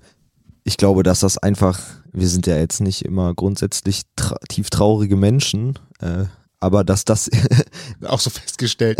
[0.65, 1.81] ich glaube, dass das einfach,
[2.13, 6.25] wir sind ja jetzt nicht immer grundsätzlich tra tief traurige Menschen, äh,
[6.61, 7.31] aber dass das,
[8.05, 8.99] Auch so festgestellt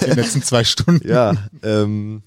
[0.00, 1.06] in den letzten zwei Stunden.
[1.06, 2.22] ja, ähm,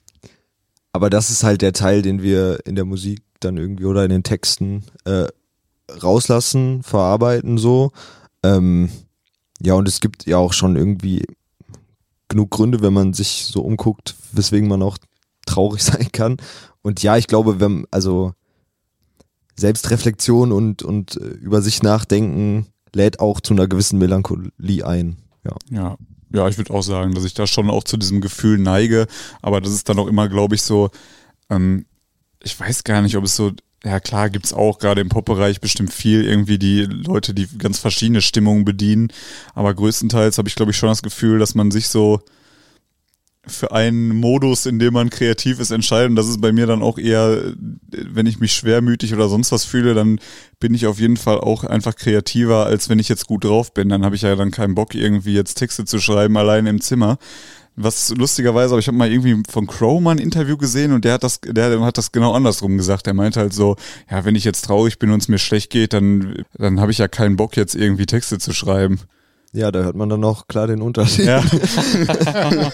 [0.91, 4.11] aber das ist halt der Teil, den wir in der Musik dann irgendwie oder in
[4.11, 5.27] den Texten äh,
[6.01, 7.91] rauslassen, verarbeiten so.
[8.43, 8.89] Ähm,
[9.61, 11.25] ja, und es gibt ja auch schon irgendwie
[12.27, 14.97] genug Gründe, wenn man sich so umguckt, weswegen man auch
[15.45, 16.37] traurig sein kann.
[16.81, 18.33] Und ja, ich glaube, wenn, also
[19.57, 25.17] Selbstreflexion und, und äh, über sich nachdenken lädt auch zu einer gewissen Melancholie ein.
[25.43, 25.55] Ja.
[25.69, 25.97] Ja,
[26.33, 29.07] ja, ich würde auch sagen, dass ich da schon auch zu diesem Gefühl neige,
[29.41, 30.89] aber das ist dann auch immer, glaube ich, so,
[31.49, 31.85] ähm,
[32.43, 33.51] ich weiß gar nicht, ob es so,
[33.85, 38.21] ja klar, gibt's auch gerade im Pop-Bereich bestimmt viel irgendwie die Leute, die ganz verschiedene
[38.21, 39.09] Stimmungen bedienen,
[39.53, 42.21] aber größtenteils habe ich, glaube ich, schon das Gefühl, dass man sich so
[43.47, 46.15] für einen Modus, in dem man kreativ ist, entscheiden.
[46.15, 47.53] Das ist bei mir dann auch eher,
[47.91, 50.19] wenn ich mich schwermütig oder sonst was fühle, dann
[50.59, 53.89] bin ich auf jeden Fall auch einfach kreativer, als wenn ich jetzt gut drauf bin.
[53.89, 57.17] Dann habe ich ja dann keinen Bock, irgendwie jetzt Texte zu schreiben, allein im Zimmer.
[57.77, 61.13] Was lustigerweise, aber ich habe mal irgendwie von Crow mal ein Interview gesehen und der
[61.13, 63.05] hat das, der hat das genau andersrum gesagt.
[63.05, 63.75] Der meinte halt so,
[64.09, 66.99] ja, wenn ich jetzt traurig bin und es mir schlecht geht, dann, dann habe ich
[66.99, 69.01] ja keinen Bock, jetzt irgendwie Texte zu schreiben.
[69.51, 71.25] ja, da hört man dann auch klar den Unterschied.
[71.25, 71.43] Ja,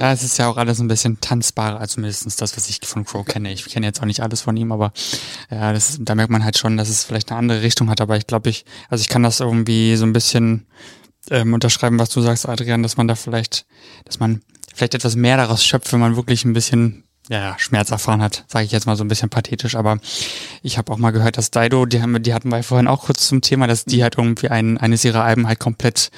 [0.00, 3.04] Ja, es ist ja auch alles ein bisschen tanzbarer, als mindestens das, was ich von
[3.04, 3.52] Crow kenne.
[3.52, 4.92] Ich kenne jetzt auch nicht alles von ihm, aber
[5.50, 8.00] ja, das ist, da merkt man halt schon, dass es vielleicht eine andere Richtung hat.
[8.00, 10.66] Aber ich glaube, ich, also ich kann das irgendwie so ein bisschen
[11.30, 13.66] ähm, unterschreiben, was du sagst, Adrian, dass man da vielleicht,
[14.04, 14.42] dass man
[14.74, 18.64] vielleicht etwas mehr daraus schöpft, wenn man wirklich ein bisschen ja, Schmerz erfahren hat, sage
[18.64, 19.98] ich jetzt mal so ein bisschen pathetisch, aber
[20.62, 23.28] ich habe auch mal gehört, dass Dido, die haben, die hatten wir vorhin auch kurz
[23.28, 26.10] zum Thema, dass die halt irgendwie ein, eines ihrer Alben halt komplett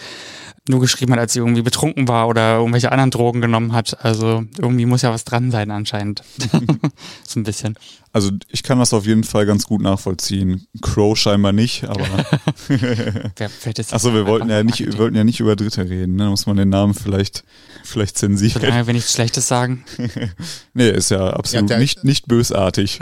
[0.70, 4.04] nur geschrieben hat, als sie irgendwie betrunken war oder irgendwelche anderen Drogen genommen hat.
[4.04, 6.22] Also irgendwie muss ja was dran sein anscheinend.
[7.26, 7.74] so ein bisschen.
[8.12, 10.66] also ich kann das auf jeden Fall ganz gut nachvollziehen.
[10.80, 12.06] Crow scheinbar nicht, aber
[13.37, 16.16] Wer fällt jetzt Achso, wir wollten ja nicht, wir wollten ja nicht über Dritte reden,
[16.16, 16.24] ne?
[16.24, 17.44] Da muss man den Namen vielleicht,
[17.85, 18.61] vielleicht zensieren.
[18.61, 19.85] Solange wir nichts Schlechtes sagen.
[20.72, 23.00] Nee, ist ja absolut Ja, nicht, nicht bösartig.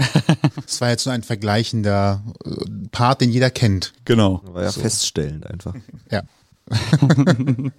[0.65, 3.93] Das war jetzt nur ein vergleichender äh, Part, den jeder kennt.
[4.05, 4.43] Genau.
[4.47, 5.75] War ja feststellend einfach.
[6.11, 6.23] Ja.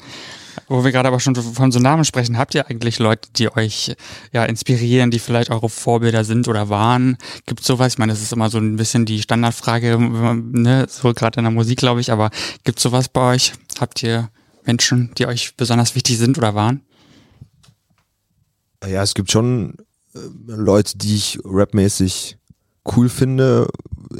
[0.68, 3.96] Wo wir gerade aber schon von so Namen sprechen, habt ihr eigentlich Leute, die euch
[4.32, 7.18] ja inspirieren, die vielleicht eure Vorbilder sind oder waren?
[7.46, 7.94] Gibt sowas?
[7.94, 11.52] Ich meine, das ist immer so ein bisschen die Standardfrage, ne, so gerade in der
[11.52, 12.30] Musik, glaube ich, aber
[12.64, 13.54] gibt sowas bei euch?
[13.80, 14.30] Habt ihr
[14.66, 16.82] Menschen, die euch besonders wichtig sind oder waren?
[18.88, 19.76] Ja, es gibt schon
[20.14, 22.38] äh, Leute, die ich rapmäßig
[22.96, 23.68] cool finde,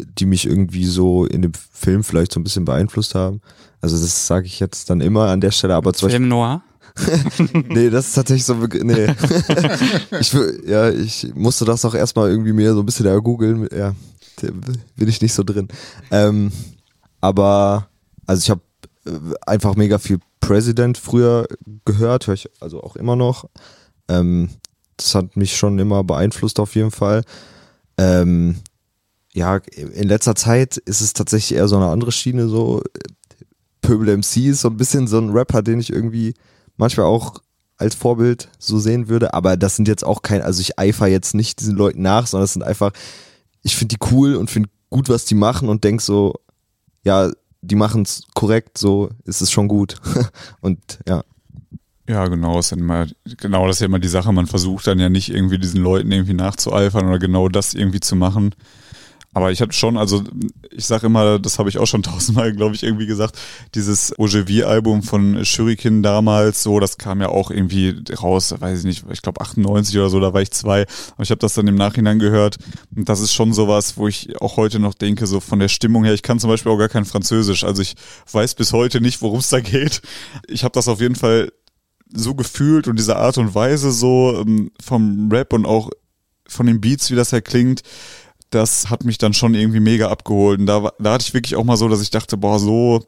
[0.06, 3.42] die mich irgendwie so in dem Film vielleicht so ein bisschen beeinflusst haben.
[3.82, 6.62] Also das sage ich jetzt dann immer an der Stelle, aber zum Film Noir?
[7.54, 9.08] Nee, das ist tatsächlich so, nee.
[10.20, 13.70] ich, will- ja, ich musste das auch erstmal irgendwie mir so ein bisschen da googeln,
[13.72, 13.94] ja,
[14.42, 14.48] da
[14.98, 15.70] bin ich nicht so drin.
[16.12, 16.52] Ähm,
[17.22, 17.88] aber,
[18.26, 18.62] also ich habe
[19.46, 21.48] einfach mega viel President früher
[21.86, 23.46] gehört, höre ich also auch immer noch.
[24.10, 24.50] Ähm,
[24.98, 27.24] das hat mich schon immer beeinflusst auf jeden Fall.
[27.98, 28.58] Ähm,
[29.34, 32.82] ja, in letzter Zeit ist es tatsächlich eher so eine andere Schiene, so
[33.82, 36.34] Pöbel MC ist so ein bisschen so ein Rapper, den ich irgendwie
[36.78, 37.42] manchmal auch
[37.78, 41.34] als Vorbild so sehen würde, aber das sind jetzt auch kein, also ich eifer jetzt
[41.34, 42.92] nicht diesen Leuten nach, sondern es sind einfach,
[43.64, 46.36] ich finde die cool und finde gut, was die machen und denk so,
[47.04, 49.96] ja, die machen es korrekt, so ist es schon gut.
[50.62, 51.24] und ja.
[52.08, 53.06] Ja, genau, ist immer,
[53.38, 54.34] genau, das ist ja immer die Sache.
[54.34, 58.16] Man versucht dann ja nicht irgendwie diesen Leuten irgendwie nachzueifern oder genau das irgendwie zu
[58.16, 58.56] machen.
[59.34, 60.24] Aber ich hatte schon, also
[60.72, 63.38] ich sag immer, das habe ich auch schon tausendmal, glaube ich, irgendwie gesagt,
[63.76, 69.06] dieses Ogilvy-Album von Shuriken damals, so, das kam ja auch irgendwie raus, weiß ich nicht,
[69.12, 70.86] ich glaube 98 oder so, da war ich zwei.
[71.14, 72.58] Aber ich habe das dann im Nachhinein gehört.
[72.96, 76.04] Und das ist schon sowas, wo ich auch heute noch denke, so von der Stimmung
[76.04, 77.64] her, ich kann zum Beispiel auch gar kein Französisch.
[77.64, 77.96] Also ich
[78.32, 80.02] weiß bis heute nicht, worum es da geht.
[80.48, 81.52] Ich habe das auf jeden Fall
[82.12, 85.92] so gefühlt und diese Art und Weise so ähm, vom Rap und auch
[86.48, 87.84] von den Beats, wie das ja klingt,
[88.50, 90.60] das hat mich dann schon irgendwie mega abgeholt.
[90.60, 93.06] Und da, da hatte ich wirklich auch mal so, dass ich dachte, boah, so,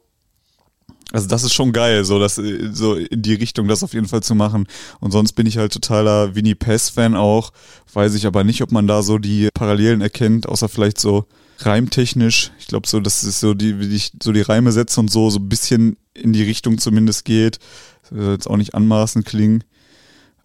[1.12, 4.23] also das ist schon geil, so das so in die Richtung das auf jeden Fall
[4.23, 4.67] zu machen.
[4.99, 7.51] Und sonst bin ich halt totaler Winnie Pass Fan auch,
[7.93, 11.25] weiß ich aber nicht, ob man da so die Parallelen erkennt, außer vielleicht so
[11.60, 12.51] reimtechnisch.
[12.60, 15.30] Ich glaube so, dass es so die wie ich so die Reime setze und so
[15.30, 17.60] so ein bisschen in die Richtung zumindest geht.
[18.01, 19.63] Das soll jetzt auch nicht anmaßend klingen.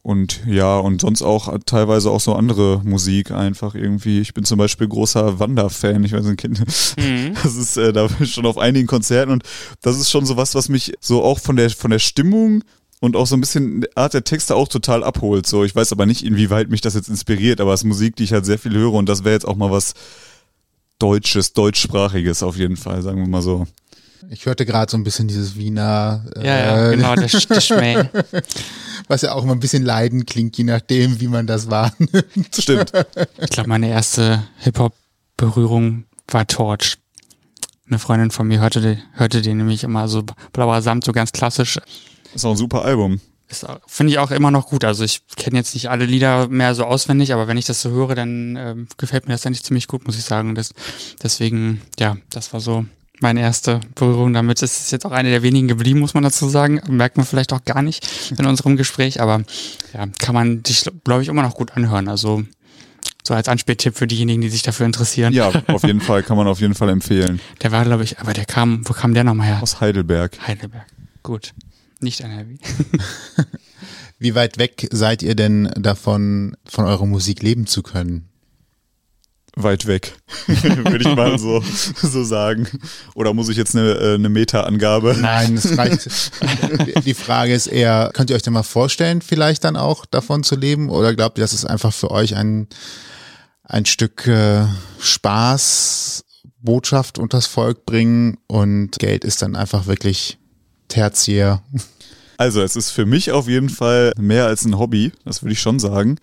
[0.07, 4.21] Und ja, und sonst auch teilweise auch so andere Musik einfach irgendwie.
[4.21, 6.61] Ich bin zum Beispiel großer Wanda-Fan, ich weiß nicht, kennt
[6.97, 7.35] mhm.
[7.43, 9.43] Das ist äh, da schon auf einigen Konzerten und
[9.83, 12.63] das ist schon so was, was mich so auch von der, von der Stimmung
[13.01, 15.45] und auch so ein bisschen Art der Texte auch total abholt.
[15.45, 18.23] So, ich weiß aber nicht, inwieweit mich das jetzt inspiriert, aber es ist Musik, die
[18.23, 19.95] ich halt sehr viel höre und das wäre jetzt auch mal was
[21.01, 23.67] Deutsches, Deutschsprachiges auf jeden Fall, sagen wir mal so.
[24.31, 26.25] Ich hörte gerade so ein bisschen dieses Wiener.
[26.37, 28.05] Äh, ja, ja, genau, der, der Schmäh.
[29.09, 32.57] Was ja auch immer ein bisschen leiden klingt, je nachdem, wie man das wahrnimmt.
[32.59, 32.93] Stimmt.
[33.41, 36.97] Ich glaube, meine erste Hip-Hop-Berührung war Torch.
[37.89, 41.79] Eine Freundin von mir hörte, hörte den nämlich immer so blauer Samt, so ganz klassisch.
[42.35, 43.21] Ist auch ein super Album.
[43.87, 44.85] Finde ich auch immer noch gut.
[44.85, 47.91] Also ich kenne jetzt nicht alle Lieder mehr so auswendig, aber wenn ich das so
[47.91, 50.57] höre, dann äh, gefällt mir das eigentlich ziemlich gut, muss ich sagen.
[50.57, 50.73] Das,
[51.23, 52.87] deswegen, ja, das war so
[53.21, 54.63] meine erste Berührung damit.
[54.63, 56.81] Es ist jetzt auch eine der wenigen geblieben, muss man dazu sagen.
[56.89, 59.43] Merkt man vielleicht auch gar nicht in unserem Gespräch, aber
[59.93, 62.09] ja, kann man sich, glaube ich, immer noch gut anhören.
[62.09, 62.45] Also
[63.27, 65.33] so als Anspieltipp für diejenigen, die sich dafür interessieren.
[65.33, 67.41] Ja, auf jeden Fall, kann man auf jeden Fall empfehlen.
[67.63, 69.63] Der war, glaube ich, aber der kam, wo kam der nochmal her?
[69.63, 70.39] Aus Heidelberg.
[70.47, 70.87] Heidelberg.
[71.23, 71.53] Gut.
[72.01, 72.57] Nicht NRW.
[74.19, 78.29] Wie weit weg seid ihr denn davon, von eurer Musik leben zu können?
[79.57, 80.13] Weit weg,
[80.47, 81.63] würde ich mal so,
[82.03, 82.69] so sagen.
[83.15, 85.17] Oder muss ich jetzt eine, äh, eine Meta-Angabe?
[85.19, 86.09] Nein, es reicht.
[87.05, 90.57] Die Frage ist eher, könnt ihr euch denn mal vorstellen, vielleicht dann auch davon zu
[90.57, 90.91] leben?
[90.91, 92.69] Oder glaubt ihr, das ist einfach für euch ein,
[93.65, 94.67] ein Stück äh,
[95.01, 96.25] Spaß,
[96.59, 100.39] Botschaft unters Volk bringen und Geld ist dann einfach wirklich
[100.89, 101.63] tertiär?
[102.37, 105.61] Also es ist für mich auf jeden Fall mehr als ein Hobby, das würde ich
[105.61, 106.19] schon sagen.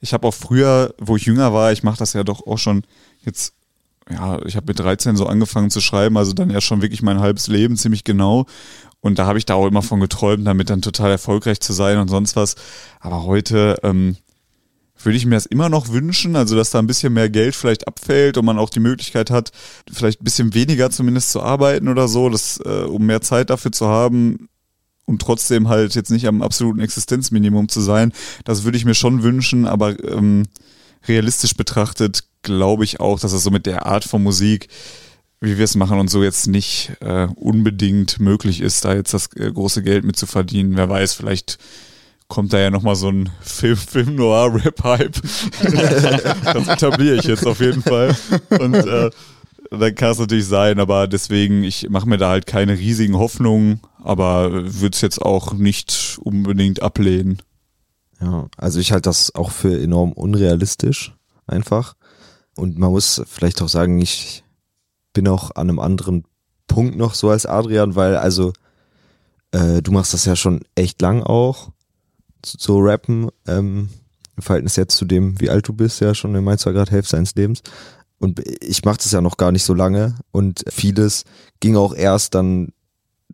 [0.00, 2.84] Ich habe auch früher, wo ich jünger war, ich mache das ja doch auch schon
[3.24, 3.54] jetzt,
[4.10, 7.20] ja, ich habe mit 13 so angefangen zu schreiben, also dann ja schon wirklich mein
[7.20, 8.46] halbes Leben ziemlich genau.
[9.00, 11.98] Und da habe ich da auch immer von geträumt, damit dann total erfolgreich zu sein
[11.98, 12.56] und sonst was.
[13.00, 14.16] Aber heute ähm,
[15.02, 17.86] würde ich mir das immer noch wünschen, also dass da ein bisschen mehr Geld vielleicht
[17.86, 19.52] abfällt und man auch die Möglichkeit hat,
[19.92, 23.72] vielleicht ein bisschen weniger zumindest zu arbeiten oder so, dass, äh, um mehr Zeit dafür
[23.72, 24.48] zu haben,
[25.06, 28.12] und trotzdem halt jetzt nicht am absoluten Existenzminimum zu sein.
[28.44, 30.44] Das würde ich mir schon wünschen, aber ähm,
[31.08, 34.68] realistisch betrachtet glaube ich auch, dass es so mit der Art von Musik,
[35.40, 39.28] wie wir es machen und so jetzt nicht äh, unbedingt möglich ist, da jetzt das
[39.36, 40.76] äh, große Geld mit zu verdienen.
[40.76, 41.58] Wer weiß, vielleicht
[42.28, 45.16] kommt da ja nochmal so ein Film, Film Noir Rap Hype.
[45.62, 48.16] das etabliere ich jetzt auf jeden Fall.
[48.58, 49.10] Und äh,
[49.70, 53.80] dann kann es natürlich sein, aber deswegen, ich mache mir da halt keine riesigen Hoffnungen,
[54.02, 57.42] aber würde es jetzt auch nicht unbedingt ablehnen.
[58.20, 61.14] Ja, also ich halte das auch für enorm unrealistisch,
[61.46, 61.94] einfach.
[62.56, 64.42] Und man muss vielleicht auch sagen, ich
[65.12, 66.24] bin auch an einem anderen
[66.66, 68.52] Punkt noch so als Adrian, weil also
[69.52, 71.70] äh, du machst das ja schon echt lang auch,
[72.44, 73.88] so rappen, ähm,
[74.36, 76.90] im Verhältnis jetzt zu dem, wie alt du bist, ja schon, in meinst zwar gerade
[76.90, 77.62] Hälfte seines Lebens.
[78.18, 81.24] Und ich mache das ja noch gar nicht so lange und vieles
[81.60, 82.72] ging auch erst dann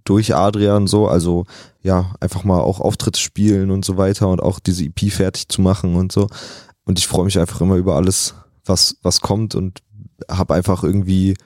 [0.05, 1.45] durch Adrian so, also
[1.83, 5.61] ja, einfach mal auch Auftritte spielen und so weiter und auch diese EP fertig zu
[5.63, 6.27] machen und so.
[6.85, 9.81] Und ich freue mich einfach immer über alles, was, was kommt und
[10.29, 11.37] habe einfach irgendwie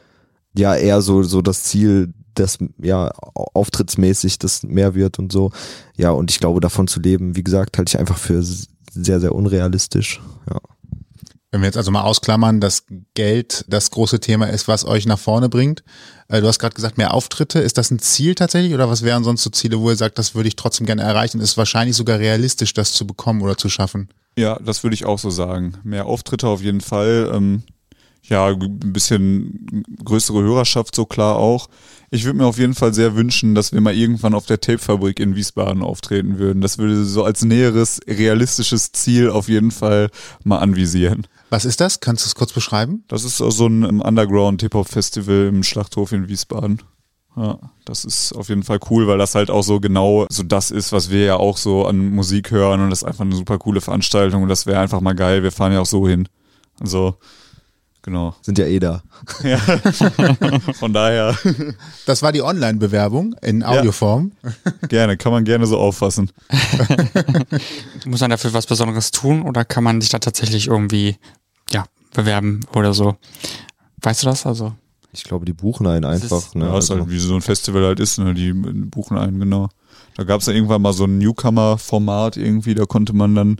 [0.56, 5.52] ja eher so, so das Ziel, dass ja auftrittsmäßig das mehr wird und so.
[5.96, 9.34] Ja, und ich glaube, davon zu leben, wie gesagt, halte ich einfach für sehr, sehr
[9.34, 10.20] unrealistisch.
[10.48, 10.58] Ja.
[11.50, 15.18] Wenn wir jetzt also mal ausklammern, dass Geld das große Thema ist, was euch nach
[15.18, 15.84] vorne bringt.
[16.28, 17.60] Äh, du hast gerade gesagt, mehr Auftritte.
[17.60, 20.34] Ist das ein Ziel tatsächlich oder was wären sonst so Ziele, wo ihr sagt, das
[20.34, 21.40] würde ich trotzdem gerne erreichen?
[21.40, 24.08] Ist wahrscheinlich sogar realistisch, das zu bekommen oder zu schaffen?
[24.36, 25.74] Ja, das würde ich auch so sagen.
[25.84, 27.30] Mehr Auftritte auf jeden Fall.
[27.32, 27.62] Ähm,
[28.28, 31.68] ja, ein bisschen größere Hörerschaft so klar auch.
[32.10, 35.20] Ich würde mir auf jeden Fall sehr wünschen, dass wir mal irgendwann auf der Tapefabrik
[35.20, 36.60] in Wiesbaden auftreten würden.
[36.60, 40.10] Das würde so als näheres realistisches Ziel auf jeden Fall
[40.44, 41.26] mal anvisieren.
[41.50, 42.00] Was ist das?
[42.00, 43.04] Kannst du es kurz beschreiben?
[43.08, 46.82] Das ist so ein Underground-Hip-Hop-Festival im Schlachthof in Wiesbaden.
[47.36, 50.70] Ja, das ist auf jeden Fall cool, weil das halt auch so genau so das
[50.70, 53.58] ist, was wir ja auch so an Musik hören und das ist einfach eine super
[53.58, 55.42] coole Veranstaltung und das wäre einfach mal geil.
[55.42, 56.28] Wir fahren ja auch so hin.
[56.80, 57.16] Also
[58.06, 58.36] Genau.
[58.40, 59.02] Sind ja eh da.
[59.42, 59.58] Ja.
[60.74, 61.36] Von daher.
[62.06, 64.30] Das war die Online-Bewerbung in Audioform.
[64.42, 64.72] Ja.
[64.88, 66.30] Gerne, kann man gerne so auffassen.
[68.06, 71.16] Muss man dafür was Besonderes tun oder kann man sich da tatsächlich irgendwie
[71.72, 73.16] ja, bewerben oder so?
[74.02, 74.46] Weißt du das?
[74.46, 74.72] Also.
[75.12, 76.54] Ich glaube, die buchen einen einfach.
[76.54, 76.66] ne?
[76.66, 78.34] Ja, ist halt, wie so ein Festival halt ist, ne?
[78.34, 79.68] die buchen einen, genau.
[80.14, 83.56] Da gab es ja irgendwann mal so ein Newcomer-Format irgendwie, da konnte man dann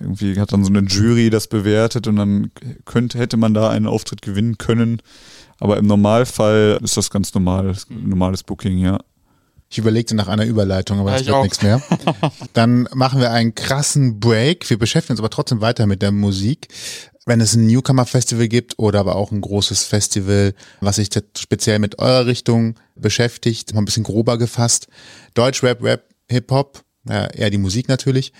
[0.00, 2.50] irgendwie hat dann so eine Jury das bewertet und dann
[2.84, 5.02] könnte, hätte man da einen Auftritt gewinnen können.
[5.58, 8.98] Aber im Normalfall ist das ganz normal, normales Booking, ja.
[9.68, 11.80] Ich überlegte nach einer Überleitung, aber es wird nichts mehr.
[12.54, 14.68] Dann machen wir einen krassen Break.
[14.68, 16.68] Wir beschäftigen uns aber trotzdem weiter mit der Musik.
[17.24, 22.00] Wenn es ein Newcomer-Festival gibt oder aber auch ein großes Festival, was sich speziell mit
[22.00, 24.88] eurer Richtung beschäftigt, mal ein bisschen grober gefasst.
[25.34, 28.32] Deutsch, Rap, Rap, Hip-Hop, ja, eher die Musik natürlich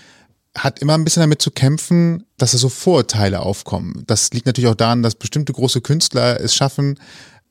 [0.57, 4.03] hat immer ein bisschen damit zu kämpfen, dass da so Vorurteile aufkommen.
[4.07, 6.99] Das liegt natürlich auch daran, dass bestimmte große Künstler es schaffen,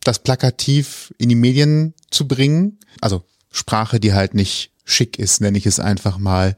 [0.05, 2.79] das plakativ in die Medien zu bringen.
[3.01, 6.57] Also Sprache, die halt nicht schick ist, nenne ich es einfach mal.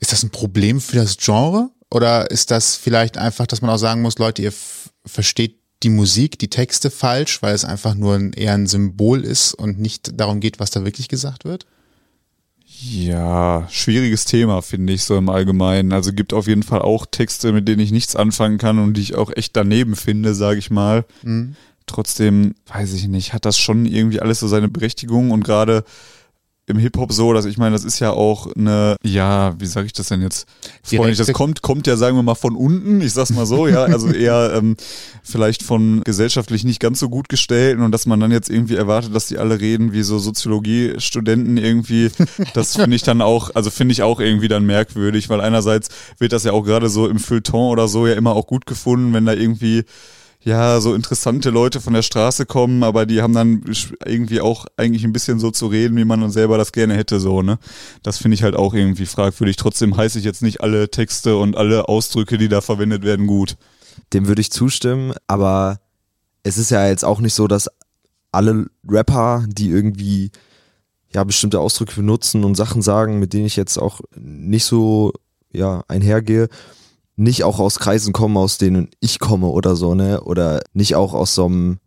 [0.00, 1.70] Ist das ein Problem für das Genre?
[1.90, 4.52] Oder ist das vielleicht einfach, dass man auch sagen muss, Leute, ihr
[5.04, 9.54] versteht die Musik, die Texte falsch, weil es einfach nur ein, eher ein Symbol ist
[9.54, 11.66] und nicht darum geht, was da wirklich gesagt wird?
[12.84, 15.92] Ja, schwieriges Thema, finde ich so im Allgemeinen.
[15.92, 19.02] Also gibt auf jeden Fall auch Texte, mit denen ich nichts anfangen kann und die
[19.02, 21.04] ich auch echt daneben finde, sage ich mal.
[21.22, 21.54] Mhm.
[21.86, 25.84] Trotzdem, weiß ich nicht, hat das schon irgendwie alles so seine Berechtigung und gerade
[26.66, 29.92] im Hip-Hop so, dass ich meine, das ist ja auch eine, ja, wie sage ich
[29.92, 30.46] das denn jetzt?
[30.84, 33.82] Freundlich, das kommt, kommt ja, sagen wir mal, von unten, ich sag's mal so, ja,
[33.82, 34.76] also eher ähm,
[35.24, 39.12] vielleicht von gesellschaftlich nicht ganz so gut gestellten und dass man dann jetzt irgendwie erwartet,
[39.12, 42.10] dass die alle reden wie so Soziologie-Studenten irgendwie,
[42.54, 46.32] das finde ich dann auch, also finde ich auch irgendwie dann merkwürdig, weil einerseits wird
[46.32, 49.26] das ja auch gerade so im Feuilleton oder so ja immer auch gut gefunden, wenn
[49.26, 49.84] da irgendwie
[50.44, 53.62] ja, so interessante Leute von der Straße kommen, aber die haben dann
[54.04, 57.20] irgendwie auch eigentlich ein bisschen so zu reden, wie man dann selber das gerne hätte,
[57.20, 57.58] so, ne?
[58.02, 59.56] Das finde ich halt auch irgendwie fragwürdig.
[59.56, 63.56] Trotzdem heiße ich jetzt nicht alle Texte und alle Ausdrücke, die da verwendet werden, gut.
[64.12, 65.80] Dem würde ich zustimmen, aber
[66.42, 67.68] es ist ja jetzt auch nicht so, dass
[68.32, 70.32] alle Rapper, die irgendwie
[71.14, 75.12] ja bestimmte Ausdrücke benutzen und Sachen sagen, mit denen ich jetzt auch nicht so
[75.52, 76.48] ja einhergehe,
[77.16, 80.22] nicht auch aus Kreisen kommen, aus denen ich komme oder so, ne?
[80.22, 81.78] Oder nicht auch aus so einem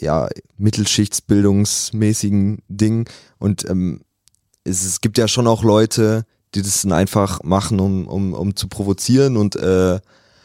[0.00, 3.08] ja, Mittelschichtsbildungsmäßigen Ding.
[3.38, 4.02] Und ähm,
[4.64, 8.56] es, es gibt ja schon auch Leute, die das dann einfach machen, um, um, um
[8.56, 10.00] zu provozieren und äh,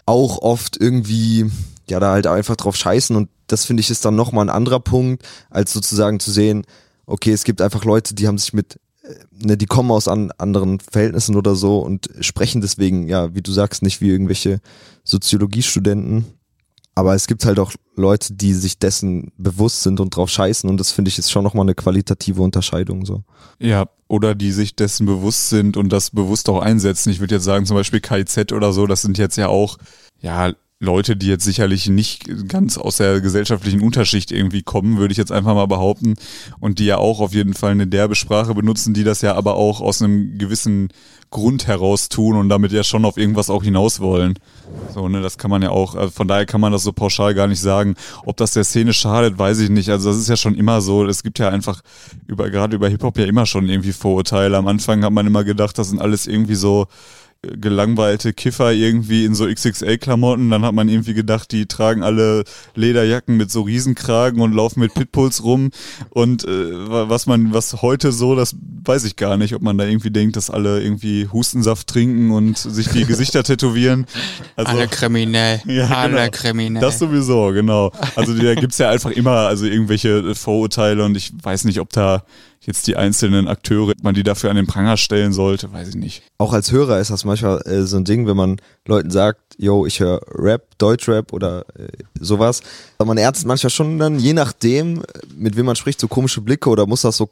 [0.06, 1.50] auch oft irgendwie,
[1.90, 3.16] ja, da halt einfach drauf scheißen.
[3.16, 6.66] Und das finde ich ist dann nochmal ein anderer Punkt, als sozusagen zu sehen,
[7.06, 8.80] okay, es gibt einfach Leute, die haben sich mit
[9.32, 13.52] ne, die kommen aus an, anderen Verhältnissen oder so und sprechen deswegen, ja, wie du
[13.52, 14.60] sagst, nicht wie irgendwelche
[15.04, 16.26] Soziologiestudenten.
[16.94, 20.78] Aber es gibt halt auch Leute, die sich dessen bewusst sind und drauf scheißen und
[20.78, 23.24] das finde ich ist schon nochmal eine qualitative Unterscheidung so.
[23.60, 27.10] Ja, oder die sich dessen bewusst sind und das bewusst auch einsetzen.
[27.12, 29.78] Ich würde jetzt sagen, zum Beispiel KIZ oder so, das sind jetzt ja auch,
[30.20, 35.18] ja, Leute, die jetzt sicherlich nicht ganz aus der gesellschaftlichen Unterschicht irgendwie kommen, würde ich
[35.18, 36.16] jetzt einfach mal behaupten.
[36.60, 39.56] Und die ja auch auf jeden Fall eine derbe Sprache benutzen, die das ja aber
[39.58, 40.90] auch aus einem gewissen
[41.30, 44.34] Grund heraus tun und damit ja schon auf irgendwas auch hinaus wollen.
[44.94, 47.36] So, ne, das kann man ja auch, also von daher kann man das so pauschal
[47.36, 47.94] gar nicht sagen.
[48.26, 49.90] Ob das der Szene schadet, weiß ich nicht.
[49.90, 51.06] Also das ist ja schon immer so.
[51.06, 51.84] Es gibt ja einfach
[52.26, 54.58] über, gerade über Hip-Hop ja immer schon irgendwie Vorurteile.
[54.58, 56.88] Am Anfang hat man immer gedacht, das sind alles irgendwie so,
[57.44, 60.52] gelangweilte Kiffer irgendwie in so XXL-Klamotten.
[60.52, 62.44] Dann hat man irgendwie gedacht, die tragen alle
[62.76, 65.72] Lederjacken mit so Riesenkragen und laufen mit Pitbulls rum.
[66.12, 69.86] Und äh, was man, was heute so, das weiß ich gar nicht, ob man da
[69.86, 74.06] irgendwie denkt, dass alle irgendwie Hustensaft trinken und sich die Gesichter tätowieren.
[74.56, 75.62] Also, alle kriminell.
[75.72, 76.32] Ja, alle genau.
[76.32, 76.82] kriminell.
[76.82, 77.92] Das sowieso, genau.
[78.16, 82.24] Also da gibt's ja einfach immer also irgendwelche Vorurteile und ich weiß nicht, ob da
[82.62, 86.24] jetzt die einzelnen Akteure, man die dafür an den Pranger stellen sollte, weiß ich nicht.
[86.38, 88.58] Auch als Hörer ist das manchmal äh, so ein Ding, wenn man
[88.88, 91.88] Leuten sagt, yo, ich höre Rap, Deutschrap oder äh,
[92.20, 92.62] sowas.
[93.00, 95.02] Aber man erntet manchmal schon dann, je nachdem,
[95.36, 97.30] mit wem man spricht, so komische Blicke oder muss das so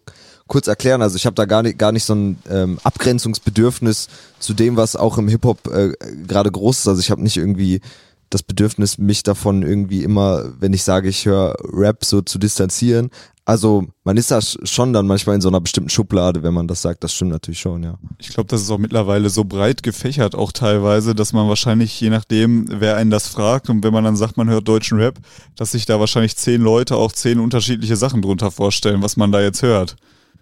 [0.47, 1.03] kurz erklären.
[1.03, 4.07] Also ich habe da gar nicht, gar nicht so ein ähm, Abgrenzungsbedürfnis
[4.39, 5.93] zu dem, was auch im Hip-Hop äh,
[6.27, 6.87] gerade groß ist.
[6.87, 7.81] Also ich habe nicht irgendwie
[8.29, 13.09] das Bedürfnis, mich davon irgendwie immer, wenn ich sage, ich höre Rap, so zu distanzieren.
[13.45, 16.83] Also man ist da schon dann manchmal in so einer bestimmten Schublade, wenn man das
[16.83, 17.03] sagt.
[17.03, 17.97] Das stimmt natürlich schon, ja.
[18.19, 22.11] Ich glaube, das ist auch mittlerweile so breit gefächert auch teilweise, dass man wahrscheinlich, je
[22.11, 25.17] nachdem, wer einen das fragt und wenn man dann sagt, man hört deutschen Rap,
[25.55, 29.41] dass sich da wahrscheinlich zehn Leute auch zehn unterschiedliche Sachen drunter vorstellen, was man da
[29.41, 29.95] jetzt hört.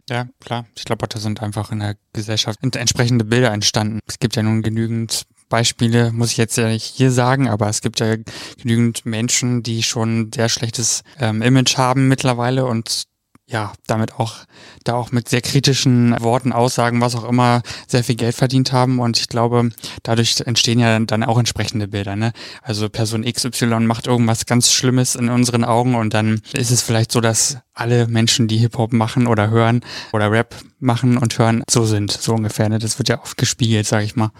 [0.09, 0.65] Ja, klar.
[0.75, 3.99] Ich glaube, da sind einfach in der Gesellschaft entsprechende Bilder entstanden.
[4.05, 7.81] Es gibt ja nun genügend Beispiele, muss ich jetzt ja nicht hier sagen, aber es
[7.81, 8.15] gibt ja
[8.61, 13.07] genügend Menschen, die schon sehr schlechtes ähm, Image haben mittlerweile und
[13.49, 14.35] ja, damit auch,
[14.83, 18.99] da auch mit sehr kritischen Worten, Aussagen, was auch immer, sehr viel Geld verdient haben.
[18.99, 19.69] Und ich glaube,
[20.03, 22.17] dadurch entstehen ja dann auch entsprechende Bilder.
[22.17, 22.33] Ne?
[22.61, 27.13] Also Person XY macht irgendwas ganz Schlimmes in unseren Augen und dann ist es vielleicht
[27.13, 29.79] so, dass alle Menschen, die Hip-Hop machen oder hören
[30.11, 32.67] oder Rap machen und hören, so sind, so ungefähr.
[32.67, 32.79] Ne?
[32.79, 34.31] Das wird ja oft gespiegelt, sage ich mal.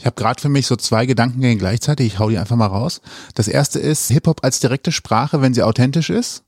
[0.00, 2.06] Ich habe gerade für mich so zwei Gedankengänge gleichzeitig.
[2.06, 3.02] Ich hau die einfach mal raus.
[3.34, 6.42] Das erste ist Hip-Hop als direkte Sprache, wenn sie authentisch ist.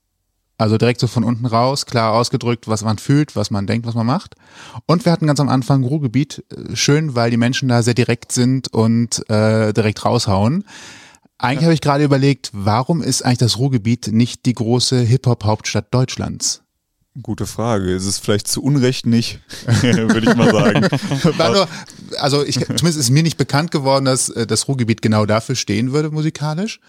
[0.57, 3.93] Also direkt so von unten raus, klar ausgedrückt, was man fühlt, was man denkt, was
[3.93, 4.35] man macht.
[4.87, 8.31] Und wir hatten ganz am Anfang Ruhrgebiet, äh, schön, weil die Menschen da sehr direkt
[8.31, 10.63] sind und äh, direkt raushauen.
[11.37, 11.65] Eigentlich ja.
[11.65, 16.63] habe ich gerade überlegt, warum ist eigentlich das Ruhrgebiet nicht die große Hip-Hop-Hauptstadt Deutschlands?
[17.21, 17.91] Gute Frage.
[17.91, 19.39] Ist es vielleicht zu Unrecht nicht,
[19.81, 20.87] würde ich mal sagen.
[21.37, 21.67] nur,
[22.17, 25.93] also ich, zumindest ist mir nicht bekannt geworden, dass äh, das Ruhrgebiet genau dafür stehen
[25.93, 26.79] würde musikalisch.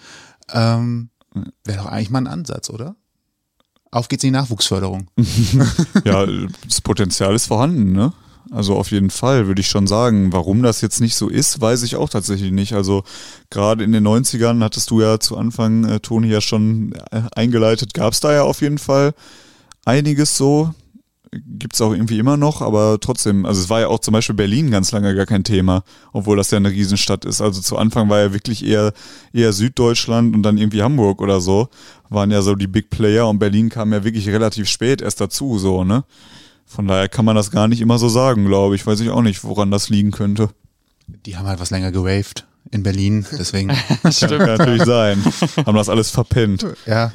[0.53, 1.11] Ähm,
[1.65, 2.97] Wäre doch eigentlich mal ein Ansatz, oder?
[3.91, 5.09] Auf geht's in die Nachwuchsförderung.
[6.05, 6.27] ja,
[6.67, 8.13] das Potenzial ist vorhanden, ne?
[8.51, 10.33] Also auf jeden Fall würde ich schon sagen.
[10.33, 12.75] Warum das jetzt nicht so ist, weiß ich auch tatsächlich nicht.
[12.75, 13.05] Also
[13.51, 17.95] gerade in den 90ern hattest du ja zu Anfang, äh, Toni, ja schon äh, eingeleitet,
[17.95, 19.15] gab es da ja auf jeden Fall
[19.85, 20.75] einiges so.
[21.59, 24.71] Gibt's auch irgendwie immer noch, aber trotzdem, also es war ja auch zum Beispiel Berlin
[24.71, 25.83] ganz lange gar kein Thema,
[26.13, 27.41] obwohl das ja eine Riesenstadt ist.
[27.41, 28.93] Also zu Anfang war ja wirklich eher,
[29.33, 31.69] eher Süddeutschland und dann irgendwie Hamburg oder so,
[32.09, 35.59] waren ja so die Big Player und Berlin kam ja wirklich relativ spät erst dazu,
[35.59, 36.05] so, ne?
[36.67, 38.87] Von daher kann man das gar nicht immer so sagen, glaube ich.
[38.87, 40.49] Weiß ich auch nicht, woran das liegen könnte.
[41.07, 43.71] Die haben halt was länger gewaved in Berlin, deswegen.
[44.11, 44.39] Stimmt.
[44.39, 45.23] Kann natürlich sein.
[45.65, 46.67] Haben das alles verpennt.
[46.87, 47.11] Ja.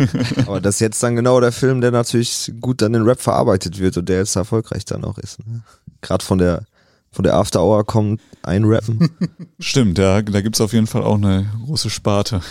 [0.46, 3.80] Aber das ist jetzt dann genau der Film, der natürlich gut dann in Rap verarbeitet
[3.80, 5.40] wird und der jetzt erfolgreich dann auch ist.
[5.46, 5.62] Ne?
[6.02, 6.64] Gerade von der
[7.12, 9.10] von der After Hour kommt einrappen.
[9.60, 12.42] Stimmt, ja, da gibt's auf jeden Fall auch eine große Sparte.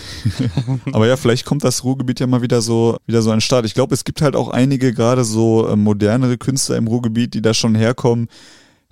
[0.93, 3.67] Aber ja, vielleicht kommt das Ruhrgebiet ja mal wieder so, wieder so an den Start.
[3.67, 7.43] Ich glaube, es gibt halt auch einige, gerade so äh, modernere Künstler im Ruhrgebiet, die
[7.43, 8.29] da schon herkommen,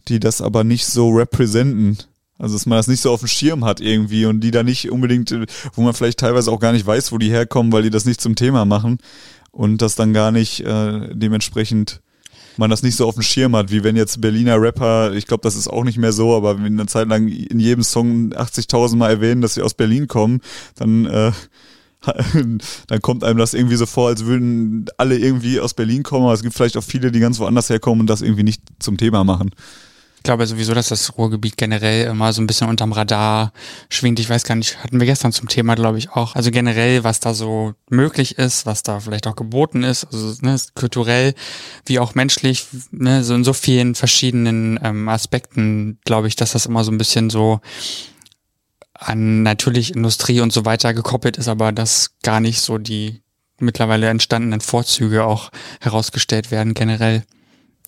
[0.08, 1.98] die das aber nicht so representen.
[2.38, 4.90] Also, dass man das nicht so auf dem Schirm hat irgendwie und die da nicht
[4.90, 5.34] unbedingt,
[5.74, 8.20] wo man vielleicht teilweise auch gar nicht weiß, wo die herkommen, weil die das nicht
[8.20, 8.98] zum Thema machen
[9.52, 12.00] und das dann gar nicht äh, dementsprechend
[12.58, 15.42] man das nicht so auf dem Schirm hat, wie wenn jetzt Berliner Rapper, ich glaube,
[15.42, 18.96] das ist auch nicht mehr so, aber wenn eine Zeit lang in jedem Song 80.000
[18.96, 20.40] Mal erwähnen, dass sie aus Berlin kommen,
[20.76, 21.32] dann äh,
[22.86, 26.34] dann kommt einem das irgendwie so vor, als würden alle irgendwie aus Berlin kommen, aber
[26.34, 29.24] es gibt vielleicht auch viele, die ganz woanders herkommen und das irgendwie nicht zum Thema
[29.24, 29.50] machen
[30.26, 33.52] glaube sowieso, dass das Ruhrgebiet generell immer so ein bisschen unterm Radar
[33.88, 34.18] schwingt.
[34.18, 36.34] Ich weiß gar nicht, hatten wir gestern zum Thema, glaube ich, auch.
[36.34, 40.56] Also generell, was da so möglich ist, was da vielleicht auch geboten ist, also ne,
[40.74, 41.34] kulturell
[41.86, 46.66] wie auch menschlich, ne, so in so vielen verschiedenen ähm, Aspekten, glaube ich, dass das
[46.66, 47.60] immer so ein bisschen so
[48.94, 53.22] an natürlich Industrie und so weiter gekoppelt ist, aber dass gar nicht so die
[53.60, 55.50] mittlerweile entstandenen Vorzüge auch
[55.80, 57.24] herausgestellt werden generell.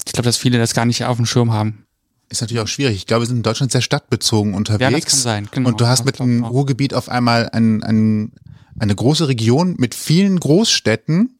[0.06, 1.87] Ich glaube, dass viele das gar nicht auf dem Schirm haben
[2.28, 2.96] ist natürlich auch schwierig.
[2.96, 4.80] Ich glaube, wir sind in Deutschland sehr stadtbezogen unterwegs.
[4.82, 5.48] Ja, das kann sein.
[5.50, 8.32] Genau, und du hast mit dem Ruhrgebiet auf einmal ein, ein,
[8.78, 11.38] eine große Region mit vielen Großstädten.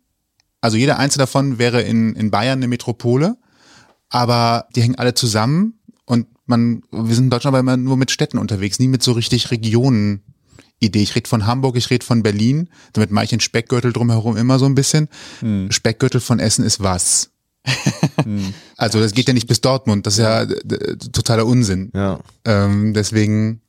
[0.61, 3.36] Also jeder einzelne davon wäre in, in Bayern eine Metropole.
[4.09, 8.11] Aber die hängen alle zusammen und man, wir sind in Deutschland aber immer nur mit
[8.11, 10.22] Städten unterwegs, nie mit so richtig Regionen.
[10.80, 11.03] Idee.
[11.03, 14.61] Ich rede von Hamburg, ich rede von Berlin, damit mache ich den Speckgürtel drumherum immer
[14.61, 15.09] so ein bisschen.
[15.41, 15.72] Hm.
[15.72, 17.30] Speckgürtel von Essen ist was?
[18.77, 20.47] Also das geht ja nicht bis Dortmund, das ist ja
[21.13, 21.91] totaler Unsinn.
[21.95, 22.21] Ja.
[22.45, 23.61] Ähm, deswegen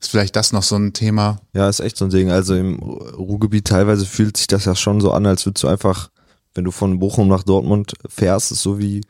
[0.00, 1.40] ist vielleicht das noch so ein Thema.
[1.54, 2.30] Ja, ist echt so ein Ding.
[2.30, 6.10] Also im Ruhrgebiet teilweise fühlt sich das ja schon so an, als würdest du einfach,
[6.54, 9.00] wenn du von Bochum nach Dortmund fährst, ist so wie,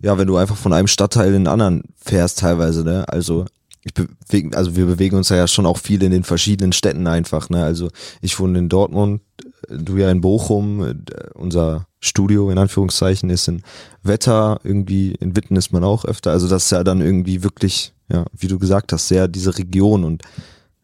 [0.00, 3.08] ja, wenn du einfach von einem Stadtteil in den anderen fährst teilweise, ne?
[3.08, 3.46] Also
[3.82, 7.50] ich bewege, also wir bewegen uns ja schon auch viel in den verschiedenen Städten einfach,
[7.50, 7.62] ne?
[7.62, 7.90] Also
[8.20, 9.22] ich wohne in Dortmund,
[9.68, 13.48] du ja in Bochum, unser Studio in Anführungszeichen ist.
[13.48, 13.62] In
[14.02, 16.30] Wetter irgendwie, in Witten ist man auch öfter.
[16.30, 20.04] Also das ist ja dann irgendwie wirklich, ja, wie du gesagt hast, sehr diese Region
[20.04, 20.22] und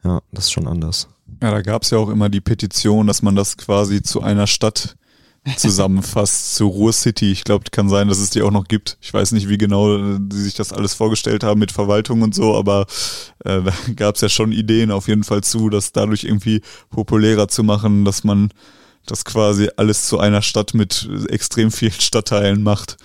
[0.05, 1.09] ja, das ist schon anders.
[1.43, 4.47] Ja, da gab es ja auch immer die Petition, dass man das quasi zu einer
[4.47, 4.97] Stadt
[5.57, 7.33] zusammenfasst, zu Ruhr City.
[7.33, 8.97] Ich glaube, kann sein, dass es die auch noch gibt.
[9.01, 12.55] Ich weiß nicht, wie genau die sich das alles vorgestellt haben mit Verwaltung und so,
[12.55, 12.87] aber
[13.45, 17.49] äh, da gab es ja schon Ideen auf jeden Fall zu, das dadurch irgendwie populärer
[17.49, 18.51] zu machen, dass man
[19.07, 22.97] das quasi alles zu einer Stadt mit extrem vielen Stadtteilen macht.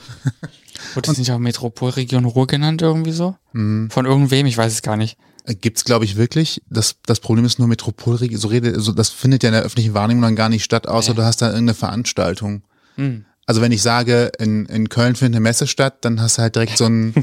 [0.94, 3.36] Wurde das nicht auch Metropolregion Ruhr genannt irgendwie so?
[3.54, 3.90] Mhm.
[3.90, 5.18] Von irgendwem, ich weiß es gar nicht.
[5.62, 6.62] Gibt's, glaube ich, wirklich.
[6.70, 8.40] Das, das Problem ist nur Metropolregion.
[8.40, 11.12] So rede, so, das findet ja in der öffentlichen Wahrnehmung dann gar nicht statt, außer
[11.14, 11.18] Nee.
[11.18, 12.64] du hast da irgendeine Veranstaltung.
[12.96, 13.26] Hm.
[13.48, 16.56] Also wenn ich sage, in, in Köln findet eine Messe statt, dann hast du halt
[16.56, 17.14] direkt so einen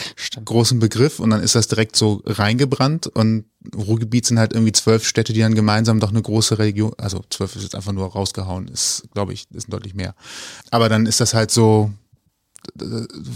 [0.44, 3.44] großen Begriff und dann ist das direkt so reingebrannt und
[3.76, 7.54] Ruhrgebiet sind halt irgendwie zwölf Städte, die dann gemeinsam doch eine große Region, also zwölf
[7.54, 10.14] ist jetzt einfach nur rausgehauen, ist, glaube ich, ist deutlich mehr.
[10.70, 11.90] Aber dann ist das halt so,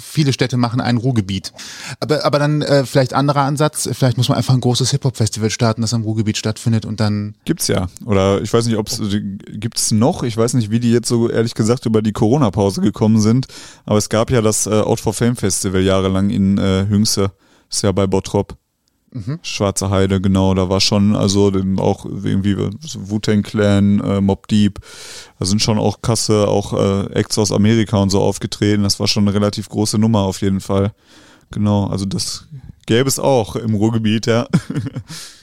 [0.01, 1.53] viele Städte machen ein Ruhrgebiet.
[2.01, 5.83] Aber, aber dann äh, vielleicht anderer Ansatz, vielleicht muss man einfach ein großes Hip-Hop-Festival starten,
[5.83, 7.89] das am Ruhrgebiet stattfindet und dann Gibt's ja.
[8.05, 10.23] Oder ich weiß nicht, ob es gibt's noch.
[10.23, 13.47] Ich weiß nicht, wie die jetzt so ehrlich gesagt über die Corona-Pause gekommen sind.
[13.85, 17.33] Aber es gab ja das äh, Out for Fame Festival jahrelang in äh, Hünxe.
[17.71, 18.57] Ist ja bei Bottrop.
[19.43, 20.55] Schwarze Heide, genau.
[20.55, 24.81] Da war schon, also auch irgendwie Wu-Tang Clan, äh, Mob Deep.
[25.39, 28.83] Da sind schon auch Kasse, auch äh, Acts aus Amerika und so aufgetreten.
[28.83, 30.93] Das war schon eine relativ große Nummer auf jeden Fall.
[31.51, 32.47] Genau, also das
[32.87, 34.47] gäbe es auch im Ruhrgebiet, ja.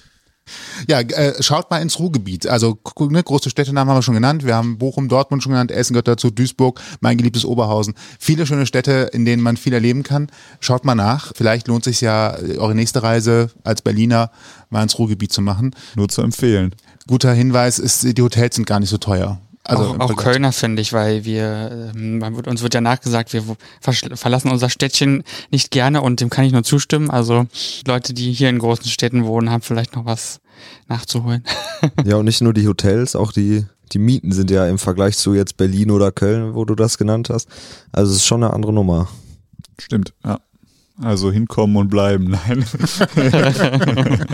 [0.88, 2.48] Ja, äh, schaut mal ins Ruhrgebiet.
[2.48, 4.46] Also ne, große Städtenamen haben wir schon genannt.
[4.46, 7.96] Wir haben Bochum, Dortmund schon genannt, Essen gehört dazu, Duisburg, mein geliebtes Oberhausen.
[8.20, 10.28] Viele schöne Städte, in denen man viel erleben kann.
[10.60, 11.32] Schaut mal nach.
[11.36, 14.32] Vielleicht lohnt sich ja eure nächste Reise als Berliner
[14.70, 15.76] mal ins Ruhrgebiet zu machen.
[15.96, 16.76] Nur zu empfehlen.
[17.08, 19.40] Guter Hinweis ist, die Hotels sind gar nicht so teuer.
[19.68, 22.82] Also auch auch Vergleich- Kölner finde ich, weil wir, ähm, man wird, uns wird ja
[22.82, 23.44] nachgesagt, wir
[23.82, 27.10] verlassen unser Städtchen nicht gerne und dem kann ich nur zustimmen.
[27.10, 27.48] Also
[27.88, 30.40] Leute, die hier in großen Städten wohnen, haben vielleicht noch was
[30.88, 31.44] nachzuholen.
[32.06, 35.34] Ja, und nicht nur die Hotels, auch die, die Mieten sind ja im Vergleich zu
[35.34, 37.48] jetzt Berlin oder Köln, wo du das genannt hast.
[37.92, 39.08] Also es ist schon eine andere Nummer.
[39.80, 40.40] Stimmt, ja.
[41.02, 42.38] Also hinkommen und bleiben.
[42.48, 42.66] Nein.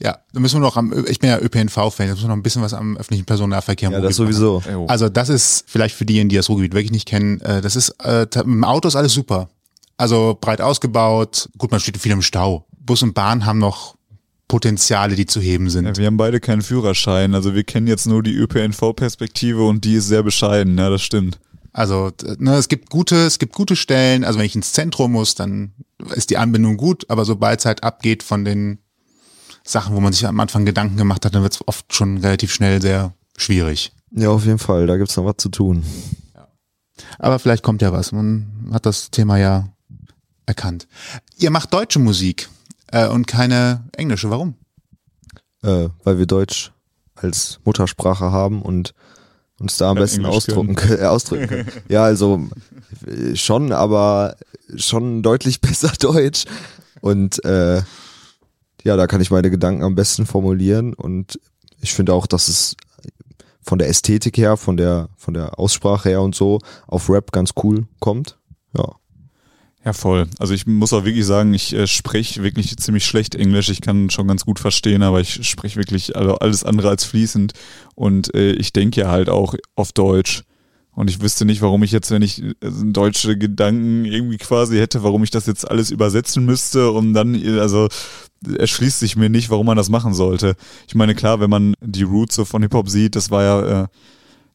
[0.00, 2.42] Ja, da müssen wir noch am, ich bin ja ÖPNV-Fan, da müssen wir noch ein
[2.42, 4.62] bisschen was am öffentlichen Personennahverkehr im Ja, das Ruhrgebiet machen.
[4.64, 4.86] sowieso.
[4.86, 7.90] Also das ist vielleicht für diejenigen, die das Ruhrgebiet wirklich nicht kennen, äh, das ist,
[8.04, 9.48] äh, dem Auto ist alles super.
[9.96, 12.66] Also breit ausgebaut, gut, man steht viel im Stau.
[12.80, 13.94] Bus und Bahn haben noch
[14.48, 15.86] Potenziale, die zu heben sind.
[15.86, 17.34] Ja, wir haben beide keinen Führerschein.
[17.34, 20.76] Also wir kennen jetzt nur die ÖPNV-Perspektive und die ist sehr bescheiden.
[20.76, 21.38] Ja, das stimmt.
[21.72, 24.22] Also ne, es gibt gute, es gibt gute Stellen.
[24.24, 25.72] Also wenn ich ins Zentrum muss, dann
[26.14, 27.08] ist die Anbindung gut.
[27.08, 28.78] Aber sobald es halt abgeht von den
[29.66, 32.52] Sachen, wo man sich am Anfang Gedanken gemacht hat, dann wird es oft schon relativ
[32.52, 33.92] schnell sehr schwierig.
[34.10, 35.84] Ja, auf jeden Fall, da gibt's noch was zu tun.
[37.18, 38.12] Aber vielleicht kommt ja was.
[38.12, 39.68] Man hat das Thema ja
[40.46, 40.86] erkannt.
[41.38, 42.48] Ihr macht deutsche Musik
[42.88, 44.30] äh, und keine englische.
[44.30, 44.54] Warum?
[45.62, 46.72] Äh, weil wir Deutsch
[47.16, 48.94] als Muttersprache haben und
[49.58, 51.00] uns da am Ja, besten Englisch ausdrucken, können.
[51.00, 51.68] Äh, ausdrücken können.
[51.88, 52.48] Ja, also
[53.06, 54.36] äh, schon, aber
[54.76, 56.44] schon deutlich besser Deutsch.
[57.00, 57.82] Und äh,
[58.84, 60.94] ja, da kann ich meine Gedanken am besten formulieren.
[60.94, 61.40] Und
[61.80, 62.76] ich finde auch, dass es
[63.62, 67.52] von der Ästhetik her, von der, von der Aussprache her und so auf Rap ganz
[67.62, 68.38] cool kommt.
[68.76, 68.96] Ja.
[69.84, 70.26] Ja, voll.
[70.38, 73.68] Also ich muss auch wirklich sagen, ich äh, spreche wirklich ziemlich schlecht Englisch.
[73.68, 77.52] Ich kann schon ganz gut verstehen, aber ich spreche wirklich also alles andere als fließend.
[77.94, 80.44] Und äh, ich denke ja halt auch auf Deutsch.
[80.94, 85.02] Und ich wüsste nicht, warum ich jetzt, wenn ich äh, deutsche Gedanken irgendwie quasi hätte,
[85.02, 87.88] warum ich das jetzt alles übersetzen müsste und dann, äh, also
[88.58, 90.54] erschließt sich mir nicht, warum man das machen sollte.
[90.86, 93.86] Ich meine, klar, wenn man die Roots so von Hip-Hop sieht, das war ja, äh,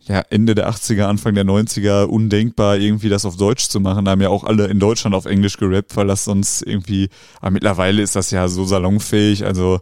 [0.03, 4.05] ja Ende der 80er, Anfang der 90er undenkbar, irgendwie das auf Deutsch zu machen.
[4.05, 7.09] Da haben ja auch alle in Deutschland auf Englisch gerappt, weil das sonst irgendwie,
[7.41, 9.79] aber mittlerweile ist das ja so salonfähig, also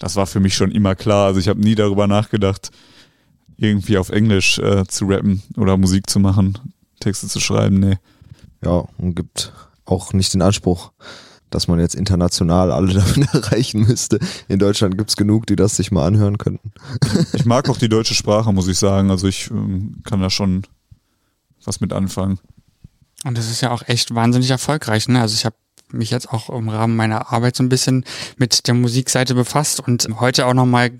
[0.00, 1.26] das war für mich schon immer klar.
[1.26, 2.70] Also ich habe nie darüber nachgedacht,
[3.60, 6.58] irgendwie auf Englisch äh, zu rappen oder Musik zu machen,
[6.98, 7.98] Texte zu schreiben, nee.
[8.64, 9.52] Ja, und gibt
[9.84, 10.92] auch nicht den Anspruch,
[11.50, 14.18] dass man jetzt international alle damit erreichen müsste.
[14.48, 16.72] In Deutschland gibt's genug, die das sich mal anhören könnten.
[17.32, 19.10] Ich mag auch die deutsche Sprache, muss ich sagen.
[19.10, 20.62] Also ich ähm, kann da schon
[21.64, 22.38] was mit anfangen.
[23.24, 25.08] Und das ist ja auch echt wahnsinnig erfolgreich.
[25.08, 25.20] Ne?
[25.20, 25.56] Also ich habe
[25.92, 28.04] mich jetzt auch im Rahmen meiner Arbeit so ein bisschen
[28.36, 30.90] mit der Musikseite befasst und heute auch nochmal,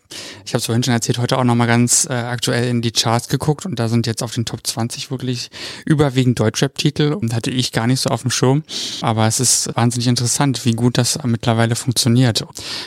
[0.45, 3.29] ich habe es vorhin schon erzählt, heute auch nochmal ganz äh, aktuell in die Charts
[3.29, 5.51] geguckt und da sind jetzt auf den Top 20 wirklich
[5.85, 8.63] überwiegend Deutschrap-Titel und hatte ich gar nicht so auf dem Schirm.
[9.01, 12.45] Aber es ist wahnsinnig interessant, wie gut das mittlerweile funktioniert.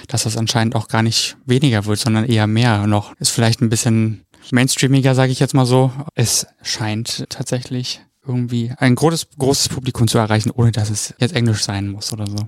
[0.08, 3.14] Dass das anscheinend auch gar nicht weniger wird, sondern eher mehr noch.
[3.20, 5.92] Ist vielleicht ein bisschen mainstreamiger, sage ich jetzt mal so.
[6.16, 11.64] Es scheint tatsächlich irgendwie ein großes, großes Publikum zu erreichen, ohne dass es jetzt Englisch
[11.64, 12.48] sein muss oder so.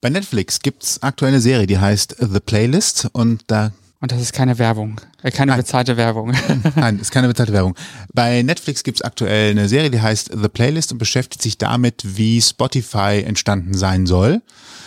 [0.00, 4.32] Bei Netflix gibt's aktuell eine Serie, die heißt The Playlist und da Und das ist
[4.32, 5.60] keine Werbung, äh, keine Nein.
[5.60, 6.34] bezahlte Werbung.
[6.76, 7.76] Nein, ist keine bezahlte Werbung.
[8.12, 12.42] Bei Netflix gibt's aktuell eine Serie, die heißt The Playlist und beschäftigt sich damit, wie
[12.42, 14.42] Spotify entstanden sein soll.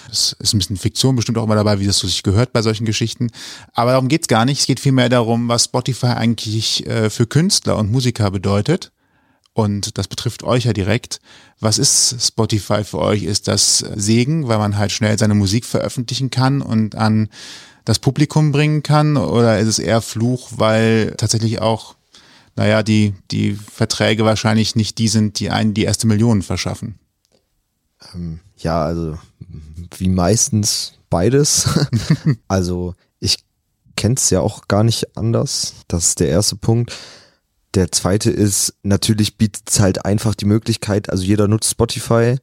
[0.09, 2.61] Das ist ein bisschen Fiktion, bestimmt auch immer dabei, wie das so sich gehört bei
[2.61, 3.31] solchen Geschichten.
[3.73, 4.59] Aber darum geht's gar nicht.
[4.59, 8.91] Es geht vielmehr darum, was Spotify eigentlich äh, für Künstler und Musiker bedeutet.
[9.55, 11.21] Und das betrifft euch ja direkt.
[11.61, 13.23] Was ist Spotify für euch?
[13.23, 17.29] Ist das Segen, weil man halt schnell seine Musik veröffentlichen kann und an
[17.85, 19.15] das Publikum bringen kann?
[19.15, 21.95] Oder ist es eher Fluch, weil tatsächlich auch,
[22.57, 26.99] naja, die, die Verträge wahrscheinlich nicht die sind, die einen die erste Million verschaffen?
[28.13, 29.17] Ähm, ja, also
[29.97, 31.69] wie meistens beides.
[32.49, 33.37] also ich
[33.95, 35.75] kenne es ja auch gar nicht anders.
[35.87, 36.91] Das ist der erste Punkt.
[37.75, 42.37] Der zweite ist, natürlich bietet es halt einfach die Möglichkeit, also jeder nutzt Spotify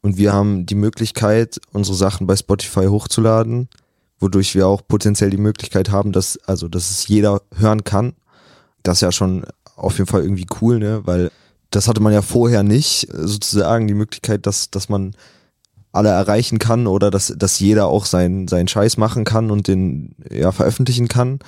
[0.00, 3.68] und wir haben die Möglichkeit, unsere Sachen bei Spotify hochzuladen,
[4.18, 8.14] wodurch wir auch potenziell die Möglichkeit haben, dass, also, dass es jeder hören kann.
[8.82, 9.44] Das ist ja schon
[9.76, 11.30] auf jeden Fall irgendwie cool, ne, weil
[11.70, 15.14] das hatte man ja vorher nicht, sozusagen die Möglichkeit, dass, dass man
[15.92, 20.16] alle erreichen kann oder dass, dass jeder auch seinen, seinen Scheiß machen kann und den
[20.28, 21.38] ja veröffentlichen kann.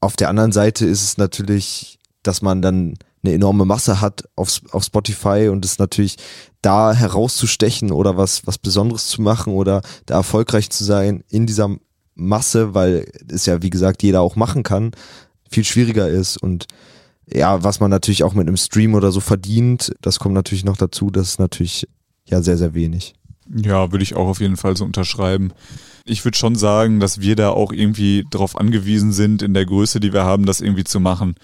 [0.00, 1.93] Auf der anderen Seite ist es natürlich,
[2.24, 6.16] dass man dann eine enorme Masse hat auf, auf Spotify und es natürlich
[6.62, 11.76] da herauszustechen oder was, was Besonderes zu machen oder da erfolgreich zu sein in dieser
[12.14, 14.92] Masse, weil es ja, wie gesagt, jeder auch machen kann,
[15.48, 16.66] viel schwieriger ist und
[17.32, 20.76] ja, was man natürlich auch mit einem Stream oder so verdient, das kommt natürlich noch
[20.76, 21.88] dazu, das ist natürlich
[22.26, 23.14] ja sehr, sehr wenig.
[23.54, 25.52] Ja, würde ich auch auf jeden Fall so unterschreiben.
[26.06, 30.00] Ich würde schon sagen, dass wir da auch irgendwie darauf angewiesen sind, in der Größe,
[30.00, 31.34] die wir haben, das irgendwie zu machen.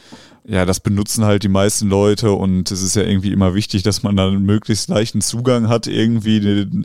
[0.45, 4.03] Ja, das benutzen halt die meisten Leute und es ist ja irgendwie immer wichtig, dass
[4.03, 6.85] man dann möglichst leichten Zugang hat irgendwie.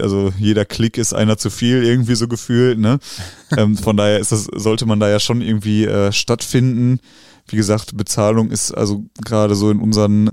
[0.00, 2.78] Also jeder Klick ist einer zu viel irgendwie so gefühlt.
[2.78, 2.98] Ne?
[3.56, 7.00] ähm, von daher ist das, sollte man da ja schon irgendwie äh, stattfinden.
[7.48, 10.30] Wie gesagt, Bezahlung ist also gerade so in unseren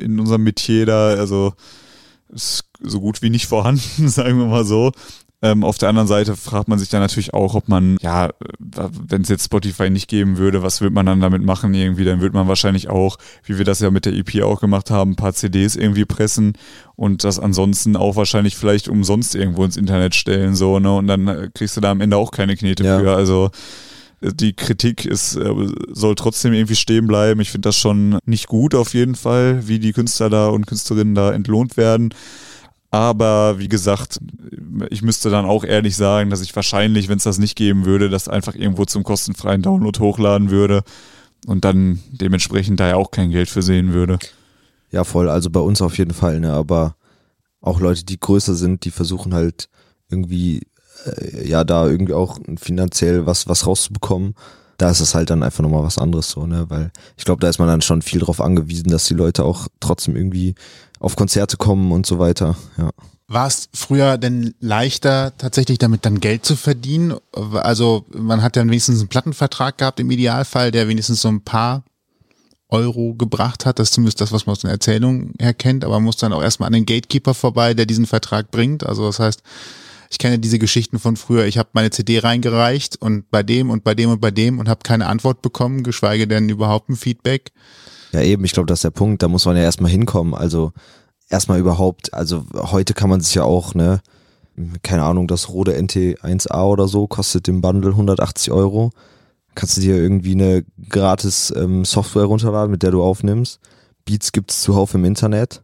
[0.00, 1.54] in unserem Metier da, also
[2.28, 4.92] ist so gut wie nicht vorhanden, sagen wir mal so.
[5.42, 9.20] Ähm, auf der anderen Seite fragt man sich dann natürlich auch, ob man, ja, wenn
[9.20, 12.04] es jetzt Spotify nicht geben würde, was würde man dann damit machen irgendwie?
[12.04, 15.10] Dann würde man wahrscheinlich auch, wie wir das ja mit der EP auch gemacht haben,
[15.12, 16.54] ein paar CDs irgendwie pressen
[16.94, 20.94] und das ansonsten auch wahrscheinlich vielleicht umsonst irgendwo ins Internet stellen, so, ne?
[20.94, 22.98] Und dann äh, kriegst du da am Ende auch keine Knete Ja.
[22.98, 23.14] für.
[23.14, 23.50] Also
[24.22, 25.52] die Kritik ist, äh,
[25.92, 27.40] soll trotzdem irgendwie stehen bleiben.
[27.40, 31.14] Ich finde das schon nicht gut auf jeden Fall, wie die Künstler da und Künstlerinnen
[31.14, 32.14] da entlohnt werden.
[32.96, 34.20] Aber wie gesagt,
[34.88, 38.08] ich müsste dann auch ehrlich sagen, dass ich wahrscheinlich, wenn es das nicht geben würde,
[38.08, 40.82] das einfach irgendwo zum kostenfreien Download hochladen würde
[41.46, 44.18] und dann dementsprechend da ja auch kein Geld für sehen würde.
[44.90, 45.28] Ja, voll.
[45.28, 46.54] Also bei uns auf jeden Fall, ne?
[46.54, 46.96] Aber
[47.60, 49.68] auch Leute, die größer sind, die versuchen halt
[50.08, 50.62] irgendwie,
[51.04, 54.34] äh, ja, da irgendwie auch finanziell was, was rauszubekommen.
[54.78, 56.64] Da ist es halt dann einfach nochmal was anderes so, ne?
[56.70, 59.68] Weil ich glaube, da ist man dann schon viel drauf angewiesen, dass die Leute auch
[59.80, 60.54] trotzdem irgendwie
[60.98, 62.56] auf Konzerte kommen und so weiter.
[62.78, 62.90] Ja.
[63.28, 67.16] War es früher denn leichter, tatsächlich damit dann Geld zu verdienen?
[67.32, 71.82] Also man hat dann wenigstens einen Plattenvertrag gehabt im Idealfall, der wenigstens so ein paar
[72.68, 73.78] Euro gebracht hat.
[73.78, 76.32] Das ist zumindest das, was man aus den Erzählungen her kennt, aber man muss dann
[76.32, 78.86] auch erstmal an den Gatekeeper vorbei, der diesen Vertrag bringt.
[78.86, 79.42] Also das heißt,
[80.10, 83.82] ich kenne diese Geschichten von früher, ich habe meine CD reingereicht und bei dem und
[83.82, 87.52] bei dem und bei dem und habe keine Antwort bekommen, geschweige denn überhaupt ein Feedback.
[88.16, 90.32] Ja, eben, ich glaube, das ist der Punkt, da muss man ja erstmal hinkommen.
[90.32, 90.72] Also
[91.28, 94.00] erstmal überhaupt, also heute kann man sich ja auch, ne,
[94.82, 98.90] keine Ahnung, das Rode NT1A oder so kostet im Bundle 180 Euro.
[99.54, 103.60] Kannst du dir irgendwie eine gratis ähm, Software runterladen, mit der du aufnimmst.
[104.06, 105.62] Beats gibt's zuhauf im Internet.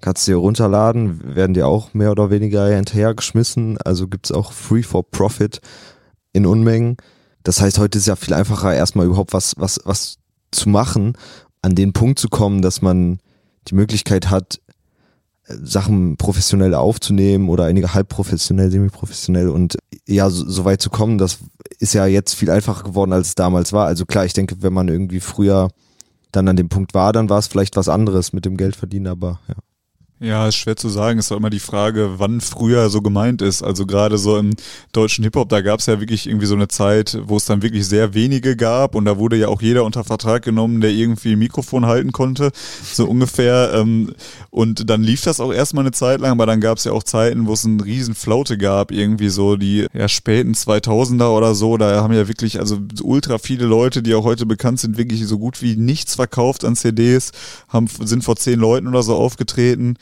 [0.00, 3.76] Kannst du dir runterladen, werden dir auch mehr oder weniger hinterhergeschmissen.
[3.78, 5.60] Also gibt's auch Free for Profit
[6.32, 6.96] in Unmengen.
[7.42, 10.18] Das heißt, heute ist ja viel einfacher, erstmal überhaupt was, was, was
[10.52, 11.14] zu machen,
[11.68, 13.20] an den Punkt zu kommen, dass man
[13.68, 14.60] die Möglichkeit hat,
[15.46, 20.88] äh, Sachen professionell aufzunehmen oder einige halb professionell, semi-professionell und ja, so, so weit zu
[20.88, 21.38] kommen, das
[21.78, 23.86] ist ja jetzt viel einfacher geworden, als es damals war.
[23.86, 25.68] Also klar, ich denke, wenn man irgendwie früher
[26.32, 29.06] dann an dem Punkt war, dann war es vielleicht was anderes mit dem Geld verdienen,
[29.06, 29.54] aber ja.
[30.20, 31.20] Ja, ist schwer zu sagen.
[31.20, 33.62] Ist doch immer die Frage, wann früher so gemeint ist.
[33.62, 34.50] Also gerade so im
[34.90, 37.86] deutschen Hip-Hop, da gab es ja wirklich irgendwie so eine Zeit, wo es dann wirklich
[37.86, 41.38] sehr wenige gab und da wurde ja auch jeder unter Vertrag genommen, der irgendwie ein
[41.38, 42.50] Mikrofon halten konnte,
[42.82, 43.70] so ungefähr.
[43.74, 44.12] Ähm,
[44.50, 47.04] und dann lief das auch erstmal eine Zeit lang, aber dann gab es ja auch
[47.04, 51.76] Zeiten, wo es einen riesen Flaute gab, irgendwie so die ja, späten 2000er oder so.
[51.76, 55.38] Da haben ja wirklich also ultra viele Leute, die auch heute bekannt sind, wirklich so
[55.38, 57.30] gut wie nichts verkauft an CDs,
[57.68, 59.96] haben, sind vor zehn Leuten oder so aufgetreten.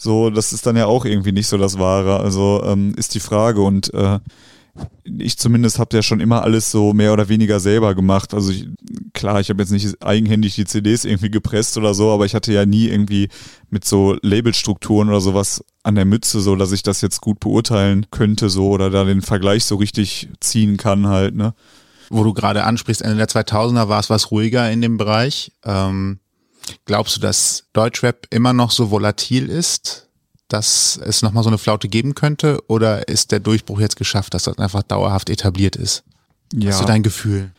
[0.00, 2.20] So, das ist dann ja auch irgendwie nicht so das Wahre.
[2.20, 4.20] Also ähm, ist die Frage und äh,
[5.04, 8.32] ich zumindest habe ja schon immer alles so mehr oder weniger selber gemacht.
[8.32, 8.68] Also ich,
[9.12, 12.52] klar, ich habe jetzt nicht eigenhändig die CDs irgendwie gepresst oder so, aber ich hatte
[12.52, 13.28] ja nie irgendwie
[13.70, 18.06] mit so Labelstrukturen oder sowas an der Mütze, so dass ich das jetzt gut beurteilen
[18.12, 21.54] könnte, so oder da den Vergleich so richtig ziehen kann halt, ne?
[22.08, 25.50] Wo du gerade ansprichst, Ende der 2000er war es was ruhiger in dem Bereich.
[25.64, 26.20] Ähm
[26.84, 30.08] Glaubst du, dass Deutschrap immer noch so volatil ist,
[30.48, 32.62] dass es nochmal so eine Flaute geben könnte?
[32.68, 36.04] Oder ist der Durchbruch jetzt geschafft, dass das einfach dauerhaft etabliert ist?
[36.52, 36.70] Ja.
[36.70, 37.50] Hast du dein Gefühl?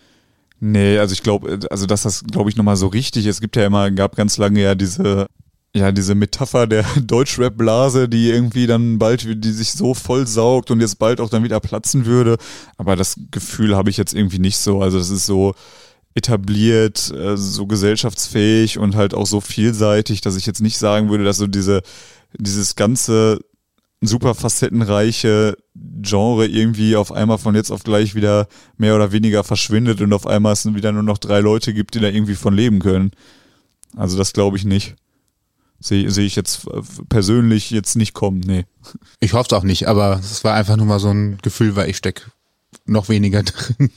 [0.59, 3.35] Nee, also ich glaube, also dass das, glaube ich, nochmal so richtig ist.
[3.35, 5.27] Es gibt ja immer, gab ganz lange ja diese,
[5.73, 10.81] ja, diese Metapher der Deutschrap-Blase, die irgendwie dann bald, die sich so voll saugt und
[10.81, 12.37] jetzt bald auch dann wieder platzen würde.
[12.77, 14.81] Aber das Gefühl habe ich jetzt irgendwie nicht so.
[14.81, 15.53] Also das ist so,
[16.19, 21.23] etabliert, äh, so gesellschaftsfähig und halt auch so vielseitig, dass ich jetzt nicht sagen würde,
[21.23, 21.81] dass so diese,
[22.37, 23.39] dieses ganze
[24.01, 25.57] super facettenreiche
[26.01, 28.47] Genre irgendwie auf einmal von jetzt auf gleich wieder
[28.77, 31.99] mehr oder weniger verschwindet und auf einmal es wieder nur noch drei Leute gibt, die
[31.99, 33.11] da irgendwie von leben können.
[33.95, 34.95] Also das glaube ich nicht.
[35.81, 36.67] Sehe seh ich jetzt
[37.07, 38.65] persönlich jetzt nicht kommen, nee.
[39.21, 41.89] Ich hoffe es auch nicht, aber es war einfach nur mal so ein Gefühl, weil
[41.89, 42.29] ich steck
[42.85, 43.89] noch weniger drin.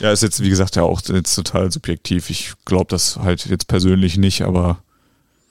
[0.00, 2.30] Ja, ist jetzt, wie gesagt, ja auch jetzt total subjektiv.
[2.30, 4.78] Ich glaube das halt jetzt persönlich nicht, aber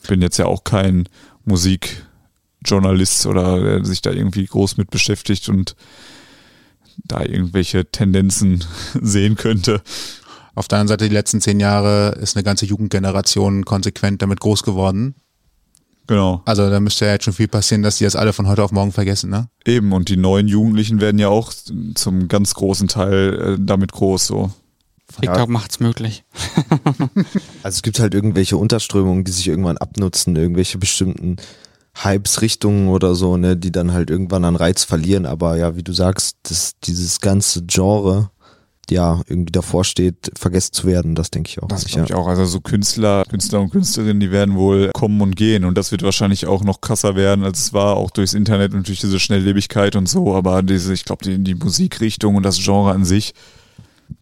[0.07, 1.09] bin jetzt ja auch kein
[1.45, 5.75] Musikjournalist oder der sich da irgendwie groß mit beschäftigt und
[7.03, 8.63] da irgendwelche Tendenzen
[9.01, 9.81] sehen könnte.
[10.53, 14.63] Auf der anderen Seite, die letzten zehn Jahre ist eine ganze Jugendgeneration konsequent damit groß
[14.63, 15.15] geworden.
[16.07, 16.41] Genau.
[16.45, 18.71] Also da müsste ja jetzt schon viel passieren, dass die das alle von heute auf
[18.71, 19.49] morgen vergessen, ne?
[19.65, 21.51] Eben, und die neuen Jugendlichen werden ja auch
[21.95, 24.51] zum ganz großen Teil äh, damit groß so.
[25.19, 25.45] TikTok ja.
[25.47, 26.23] macht's möglich.
[27.63, 31.37] also es gibt halt irgendwelche Unterströmungen, die sich irgendwann abnutzen, irgendwelche bestimmten
[31.95, 35.25] Hypes, Richtungen oder so, ne, die dann halt irgendwann an Reiz verlieren.
[35.25, 38.31] Aber ja, wie du sagst, das, dieses ganze Genre
[38.91, 41.15] ja irgendwie davor steht, vergessen zu werden.
[41.15, 41.67] Das denke ich auch.
[41.67, 42.27] Das glaube ich auch.
[42.27, 46.03] Also so Künstler, Künstler und Künstlerinnen, die werden wohl kommen und gehen und das wird
[46.03, 49.95] wahrscheinlich auch noch krasser werden, als es war, auch durchs Internet und durch diese Schnelllebigkeit
[49.95, 50.35] und so.
[50.35, 53.33] Aber diese, ich glaube, die, die Musikrichtung und das Genre an sich,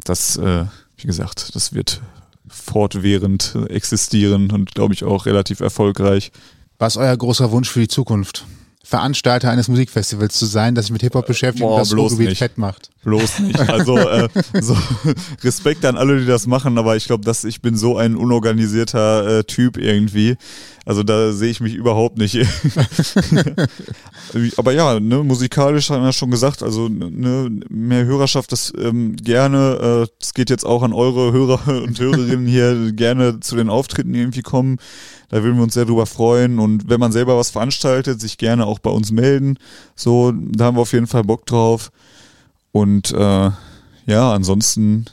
[0.03, 0.65] das, äh,
[0.97, 2.01] wie gesagt, das wird
[2.47, 6.31] fortwährend existieren und glaube ich auch relativ erfolgreich.
[6.77, 8.45] Was ist euer großer Wunsch für die Zukunft?
[8.85, 12.57] Veranstalter eines Musikfestivals zu sein, das sich mit Hip-Hop beschäftigt Boah, und das Ruhrgebiet fett
[12.57, 12.89] macht.
[13.03, 13.57] Bloß nicht.
[13.57, 14.27] Also äh,
[14.59, 14.77] so,
[15.43, 19.39] Respekt an alle, die das machen, aber ich glaube, dass ich bin so ein unorganisierter
[19.39, 20.35] äh, Typ irgendwie.
[20.85, 22.35] Also da sehe ich mich überhaupt nicht.
[24.57, 30.07] aber ja, ne, musikalisch haben wir schon gesagt, also ne, mehr Hörerschaft, das ähm, gerne,
[30.19, 34.13] es äh, geht jetzt auch an eure Hörer und Hörerinnen hier gerne zu den Auftritten
[34.13, 34.77] irgendwie kommen.
[35.33, 36.59] Da würden wir uns sehr drüber freuen.
[36.59, 39.57] Und wenn man selber was veranstaltet, sich gerne auch bei uns melden.
[39.95, 41.91] So, da haben wir auf jeden Fall Bock drauf.
[42.71, 43.49] Und äh,
[44.05, 45.05] ja, ansonsten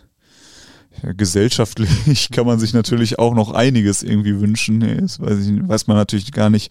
[1.03, 4.81] ja, gesellschaftlich kann man sich natürlich auch noch einiges irgendwie wünschen.
[5.01, 6.71] Das weiß, ich, weiß man natürlich gar nicht,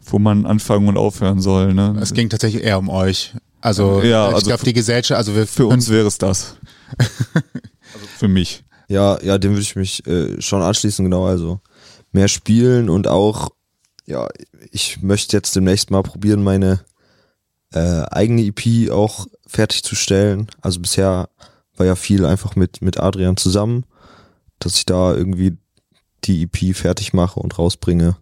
[0.00, 1.74] wo man anfangen und aufhören soll.
[1.74, 1.98] Ne?
[2.00, 3.34] Es ging tatsächlich eher um euch.
[3.60, 6.56] Also, ja, ich also glaube, die Gesellschaft, also wir, für uns wäre es das.
[6.98, 8.64] also für mich.
[8.88, 11.26] Ja, ja, dem würde ich mich äh, schon anschließen, genau.
[11.26, 11.60] Also
[12.16, 13.50] mehr spielen und auch,
[14.06, 14.26] ja,
[14.72, 16.80] ich möchte jetzt demnächst mal probieren, meine
[17.72, 20.48] äh, eigene EP auch fertigzustellen.
[20.60, 21.28] Also bisher
[21.76, 23.84] war ja viel einfach mit, mit Adrian zusammen,
[24.58, 25.58] dass ich da irgendwie
[26.24, 28.16] die EP fertig mache und rausbringe.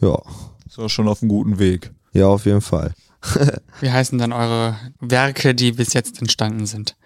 [0.00, 0.22] Ja.
[0.66, 1.92] Ist schon auf einem guten Weg.
[2.12, 2.94] Ja, auf jeden Fall.
[3.80, 6.96] Wie heißen dann eure Werke, die bis jetzt entstanden sind?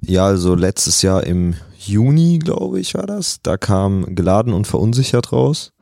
[0.00, 3.40] Ja, also letztes Jahr im Juni, glaube ich, war das.
[3.42, 5.72] Da kam Geladen und Verunsichert raus.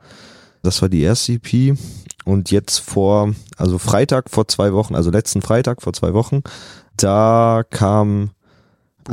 [0.61, 1.77] Das war die erste EP.
[2.25, 6.41] Und jetzt vor, also Freitag vor zwei Wochen, also letzten Freitag vor zwei Wochen,
[6.95, 8.31] da kam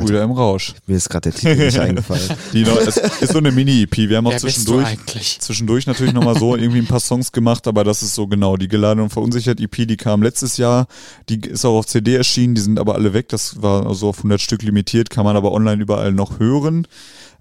[0.05, 0.73] Brüder im Rausch.
[0.85, 2.29] Mir ist gerade der Titel nicht eingefallen.
[2.53, 3.97] Die noch, es ist so eine Mini-EP.
[3.97, 4.97] Wir haben auch zwischendurch,
[5.39, 8.57] zwischendurch natürlich nochmal so irgendwie ein paar Songs gemacht, aber das ist so genau.
[8.57, 10.87] Die Geladen und Verunsichert EP, die kam letztes Jahr.
[11.29, 13.29] Die ist auch auf CD erschienen, die sind aber alle weg.
[13.29, 16.87] Das war so auf 100 Stück limitiert, kann man aber online überall noch hören.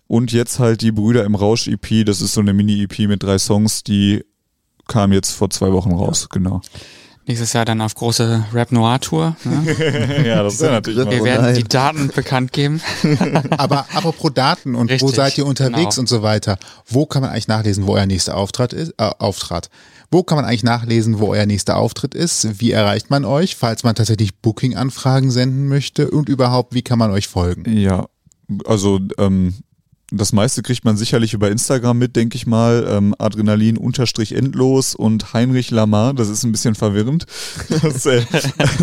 [0.08, 2.04] Und jetzt halt die Brüder im Rausch EP.
[2.06, 4.24] Das ist so eine Mini-EP mit drei Songs, die
[4.86, 6.60] kam jetzt vor zwei Wochen raus, genau.
[7.28, 9.36] Nächstes Jahr dann auf große Rap Noir Tour.
[9.42, 10.24] Ne?
[10.26, 11.54] ja, das wäre natürlich Wir werden nein.
[11.56, 12.80] die Daten bekannt geben.
[13.50, 16.00] Aber apropos Daten und wo Richtig, seid ihr unterwegs genau.
[16.02, 16.56] und so weiter.
[16.86, 18.94] Wo kann man eigentlich nachlesen, wo euer nächster Auftritt ist?
[18.98, 19.70] Äh, Auftrat.
[20.12, 22.60] Wo kann man eigentlich nachlesen, wo euer nächster Auftritt ist?
[22.60, 26.08] Wie erreicht man euch, falls man tatsächlich Booking-Anfragen senden möchte?
[26.10, 27.64] Und überhaupt, wie kann man euch folgen?
[27.76, 28.06] Ja,
[28.66, 29.54] also ähm,
[30.10, 32.86] das meiste kriegt man sicherlich über Instagram mit, denke ich mal.
[32.88, 37.26] Ähm, Adrenalin unterstrich endlos und Heinrich Lamar, das ist ein bisschen verwirrend.
[37.82, 38.22] Das, äh,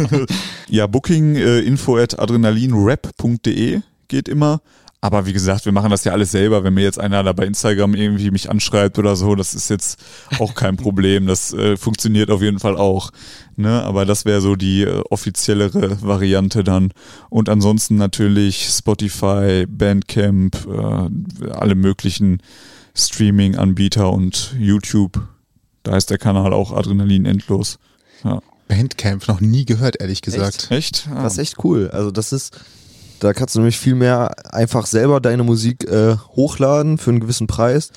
[0.67, 4.61] ja, Booking äh, info at adrenalinrap.de geht immer.
[5.03, 6.63] Aber wie gesagt, wir machen das ja alles selber.
[6.63, 9.99] Wenn mir jetzt einer da bei Instagram irgendwie mich anschreibt oder so, das ist jetzt
[10.39, 11.27] auch kein Problem.
[11.27, 13.11] Das äh, funktioniert auf jeden Fall auch.
[13.57, 13.83] Ne?
[13.83, 16.93] Aber das wäre so die äh, offiziellere Variante dann.
[17.29, 22.41] Und ansonsten natürlich Spotify, Bandcamp, äh, alle möglichen
[22.95, 25.19] Streaming-Anbieter und YouTube.
[25.83, 27.77] Da ist der Kanal auch Adrenalin endlos.
[28.23, 28.39] Ja.
[28.69, 30.67] Bandcamp noch nie gehört, ehrlich gesagt.
[30.71, 31.09] Echt?
[31.13, 31.23] Ah.
[31.23, 31.89] Das ist echt cool.
[31.91, 32.57] Also das ist,
[33.23, 37.47] da kannst du nämlich viel mehr einfach selber deine Musik äh, hochladen für einen gewissen
[37.47, 37.91] Preis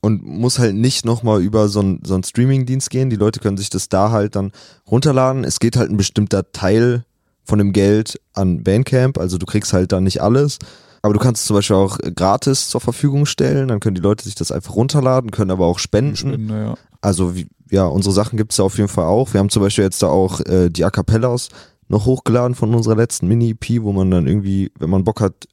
[0.00, 3.10] und muss halt nicht nochmal über so einen so einen Streaming-Dienst gehen.
[3.10, 4.52] Die Leute können sich das da halt dann
[4.90, 5.44] runterladen.
[5.44, 7.04] Es geht halt ein bestimmter Teil
[7.44, 10.58] von dem Geld an Bandcamp, also du kriegst halt dann nicht alles.
[11.04, 14.24] Aber du kannst es zum Beispiel auch gratis zur Verfügung stellen, dann können die Leute
[14.24, 16.16] sich das einfach runterladen, können aber auch spenden.
[16.16, 16.74] Spende, ja.
[17.00, 19.32] Also wie, ja, unsere Sachen gibt's da auf jeden Fall auch.
[19.32, 21.48] Wir haben zum Beispiel jetzt da auch äh, die A Cappellas
[21.92, 25.46] noch hochgeladen von unserer letzten Mini-EP, wo man dann irgendwie, wenn man Bock hat,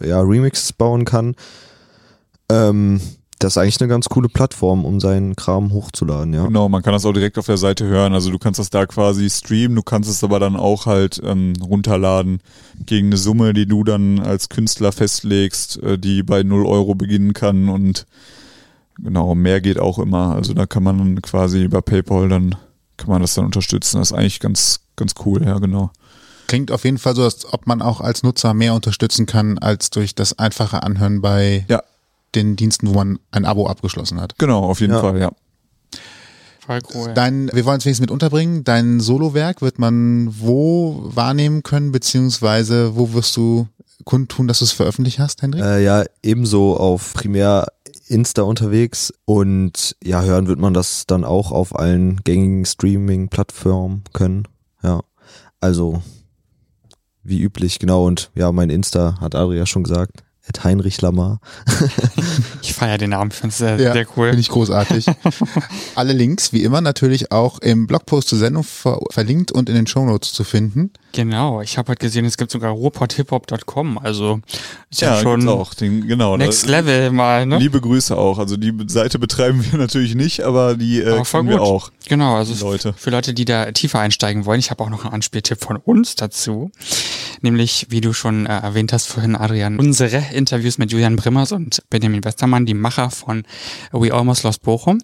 [0.00, 1.36] ja, Remixes bauen kann.
[2.50, 3.00] Ähm,
[3.38, 6.46] das ist eigentlich eine ganz coole Plattform, um seinen Kram hochzuladen, ja.
[6.46, 8.12] Genau, man kann das auch direkt auf der Seite hören.
[8.12, 11.54] Also du kannst das da quasi streamen, du kannst es aber dann auch halt ähm,
[11.62, 12.40] runterladen
[12.84, 17.34] gegen eine Summe, die du dann als Künstler festlegst, äh, die bei 0 Euro beginnen
[17.34, 18.06] kann und
[18.98, 20.34] genau, mehr geht auch immer.
[20.34, 22.56] Also da kann man dann quasi über PayPal dann
[22.96, 23.98] kann man das dann unterstützen.
[23.98, 25.90] Das ist eigentlich ganz, ganz cool, ja genau.
[26.46, 29.90] Klingt auf jeden Fall so, als ob man auch als Nutzer mehr unterstützen kann, als
[29.90, 31.82] durch das einfache Anhören bei Ja,
[32.34, 34.38] den Diensten, wo man ein Abo abgeschlossen hat.
[34.38, 35.00] genau, auf jeden Ja.
[35.00, 35.32] Fall, ja.
[36.66, 37.12] Voll cool.
[37.14, 38.64] Dein, wir wollen es wenigstens mit unterbringen.
[38.64, 43.68] Dein Solowerk wird man wo wahrnehmen können, beziehungsweise wo wirst du
[44.04, 45.62] kundtun, dass du es veröffentlicht hast, Hendrik?
[45.62, 47.66] Äh, ja, ebenso auf primär
[48.06, 54.46] Insta unterwegs und ja, hören wird man das dann auch auf allen gängigen Streaming-Plattformen können.
[54.82, 55.02] Ja,
[55.60, 56.02] also
[57.22, 58.06] wie üblich, genau.
[58.06, 60.22] Und ja, mein Insta hat Adria schon gesagt.
[60.46, 61.40] At Heinrich Lamar.
[62.62, 64.28] Ich feiere den Namen, finde es sehr, Ja, sehr cool.
[64.28, 65.06] Finde ich großartig.
[65.94, 69.86] Alle Links, wie immer, natürlich auch im Blogpost zur Sendung ver verlinkt und in den
[69.86, 70.92] Shownotes zu finden.
[71.14, 74.40] Genau, ich habe heute gesehen, es gibt sogar ruhrpotthiphop.com, also
[74.90, 75.72] ist ja, Ja, schon auch.
[75.72, 76.36] Den, genau.
[76.36, 77.58] next da- level mal, ne?
[77.58, 78.38] Liebe Grüße auch.
[78.40, 81.90] Also die Seite betreiben wir natürlich nicht, aber die äh, Aber kriegen wir auch.
[82.08, 82.94] Genau, also Leute.
[82.96, 86.16] für Leute, die da tiefer einsteigen wollen, ich habe auch noch einen Anspieltipp von uns
[86.16, 86.72] dazu.
[87.42, 91.82] Nämlich, wie du schon äh, erwähnt hast vorhin, Adrian, unsere Interviews mit Julian Brimmers und
[91.90, 93.44] Benjamin Westermann, die Macher von
[93.92, 95.00] We Almost Lost Bochum.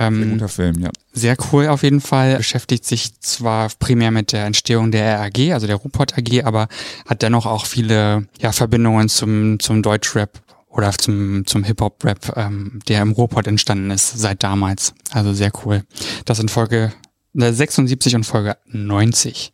[0.00, 0.90] Sehr Ähm, guter Film, ja.
[1.12, 2.38] sehr cool auf jeden Fall.
[2.38, 6.68] Beschäftigt sich zwar primär mit der Entstehung der RAG, also der Rupert AG, aber
[7.06, 13.02] hat dennoch auch viele ja, Verbindungen zum, zum Deutschrap oder zum, zum Hip-Hop-Rap, ähm, der
[13.02, 14.94] im Ruhrpott entstanden ist seit damals.
[15.10, 15.82] Also sehr cool.
[16.24, 16.92] Das in Folge
[17.34, 19.52] äh, 76 und Folge 90.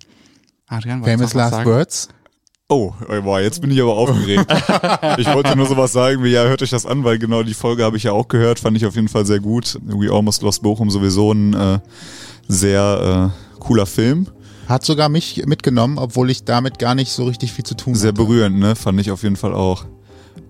[0.69, 1.65] Adrian, Famous Last?
[1.65, 2.09] Words.
[2.69, 2.93] Oh,
[3.23, 4.51] boah, jetzt bin ich aber aufgeregt.
[5.19, 7.85] ich wollte nur sowas sagen wie, ja, hört euch das an, weil genau die Folge
[7.85, 9.79] habe ich ja auch gehört, fand ich auf jeden Fall sehr gut.
[9.85, 11.79] We Almost Lost Bochum sowieso ein äh,
[12.49, 14.27] sehr äh, cooler Film.
[14.69, 18.09] Hat sogar mich mitgenommen, obwohl ich damit gar nicht so richtig viel zu tun Sehr
[18.09, 18.21] hatte.
[18.21, 18.75] berührend, ne?
[18.75, 19.85] Fand ich auf jeden Fall auch.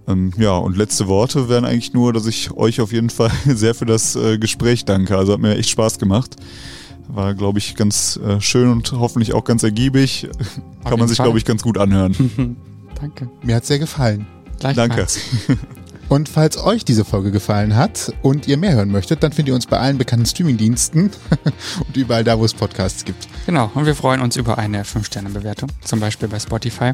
[0.08, 3.74] Ähm, ja, und letzte Worte wären eigentlich nur, dass ich euch auf jeden Fall sehr
[3.74, 5.18] für das äh, Gespräch danke.
[5.18, 6.36] Also hat mir echt Spaß gemacht.
[7.08, 10.28] War, glaube ich, ganz äh, schön und hoffentlich auch ganz ergiebig.
[10.84, 12.56] Kann man sich, glaube ich, ganz gut anhören.
[13.00, 13.28] Danke.
[13.42, 14.26] Mir hat's sehr gefallen.
[14.58, 15.20] Gleichfalls.
[16.08, 19.54] Und falls euch diese Folge gefallen hat und ihr mehr hören möchtet, dann findet ihr
[19.56, 21.10] uns bei allen bekannten Streamingdiensten
[21.86, 23.26] und überall da, wo es Podcasts gibt.
[23.44, 26.92] Genau, und wir freuen uns über eine 5-Sterne-Bewertung, zum Beispiel bei Spotify.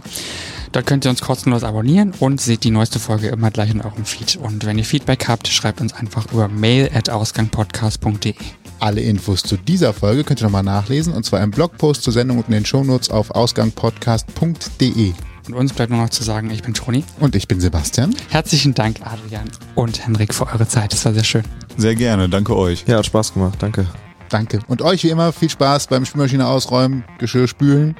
[0.72, 4.06] Dort könnt ihr uns kostenlos abonnieren und seht die neueste Folge immer gleich in eurem
[4.06, 4.36] Feed.
[4.36, 8.34] Und wenn ihr Feedback habt, schreibt uns einfach über mail at ausgangpodcast.de.
[8.82, 12.38] Alle Infos zu dieser Folge könnt ihr nochmal nachlesen und zwar im Blogpost zur Sendung
[12.38, 15.12] und in den Shownotes auf ausgangpodcast.de.
[15.46, 17.04] Und uns bleibt nur noch zu sagen, ich bin Toni.
[17.20, 18.12] Und ich bin Sebastian.
[18.30, 20.92] Herzlichen Dank, Adrian und Henrik, für eure Zeit.
[20.94, 21.44] Es war sehr schön.
[21.76, 22.82] Sehr gerne, danke euch.
[22.88, 23.86] Ja, hat Spaß gemacht, danke.
[24.28, 24.58] Danke.
[24.66, 27.94] Und euch wie immer viel Spaß beim Spülmaschine ausräumen, Geschirr spülen.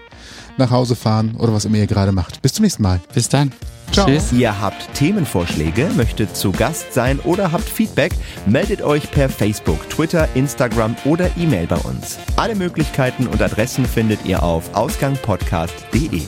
[0.58, 2.42] Nach Hause fahren oder was immer ihr gerade macht.
[2.42, 3.00] Bis zum nächsten Mal.
[3.14, 3.52] Bis dann.
[3.92, 4.06] Ciao.
[4.06, 4.32] Tschüss.
[4.32, 8.12] Ihr habt Themenvorschläge, möchtet zu Gast sein oder habt Feedback,
[8.46, 12.18] meldet euch per Facebook, Twitter, Instagram oder E-Mail bei uns.
[12.36, 16.22] Alle Möglichkeiten und Adressen findet ihr auf ausgangpodcast.de.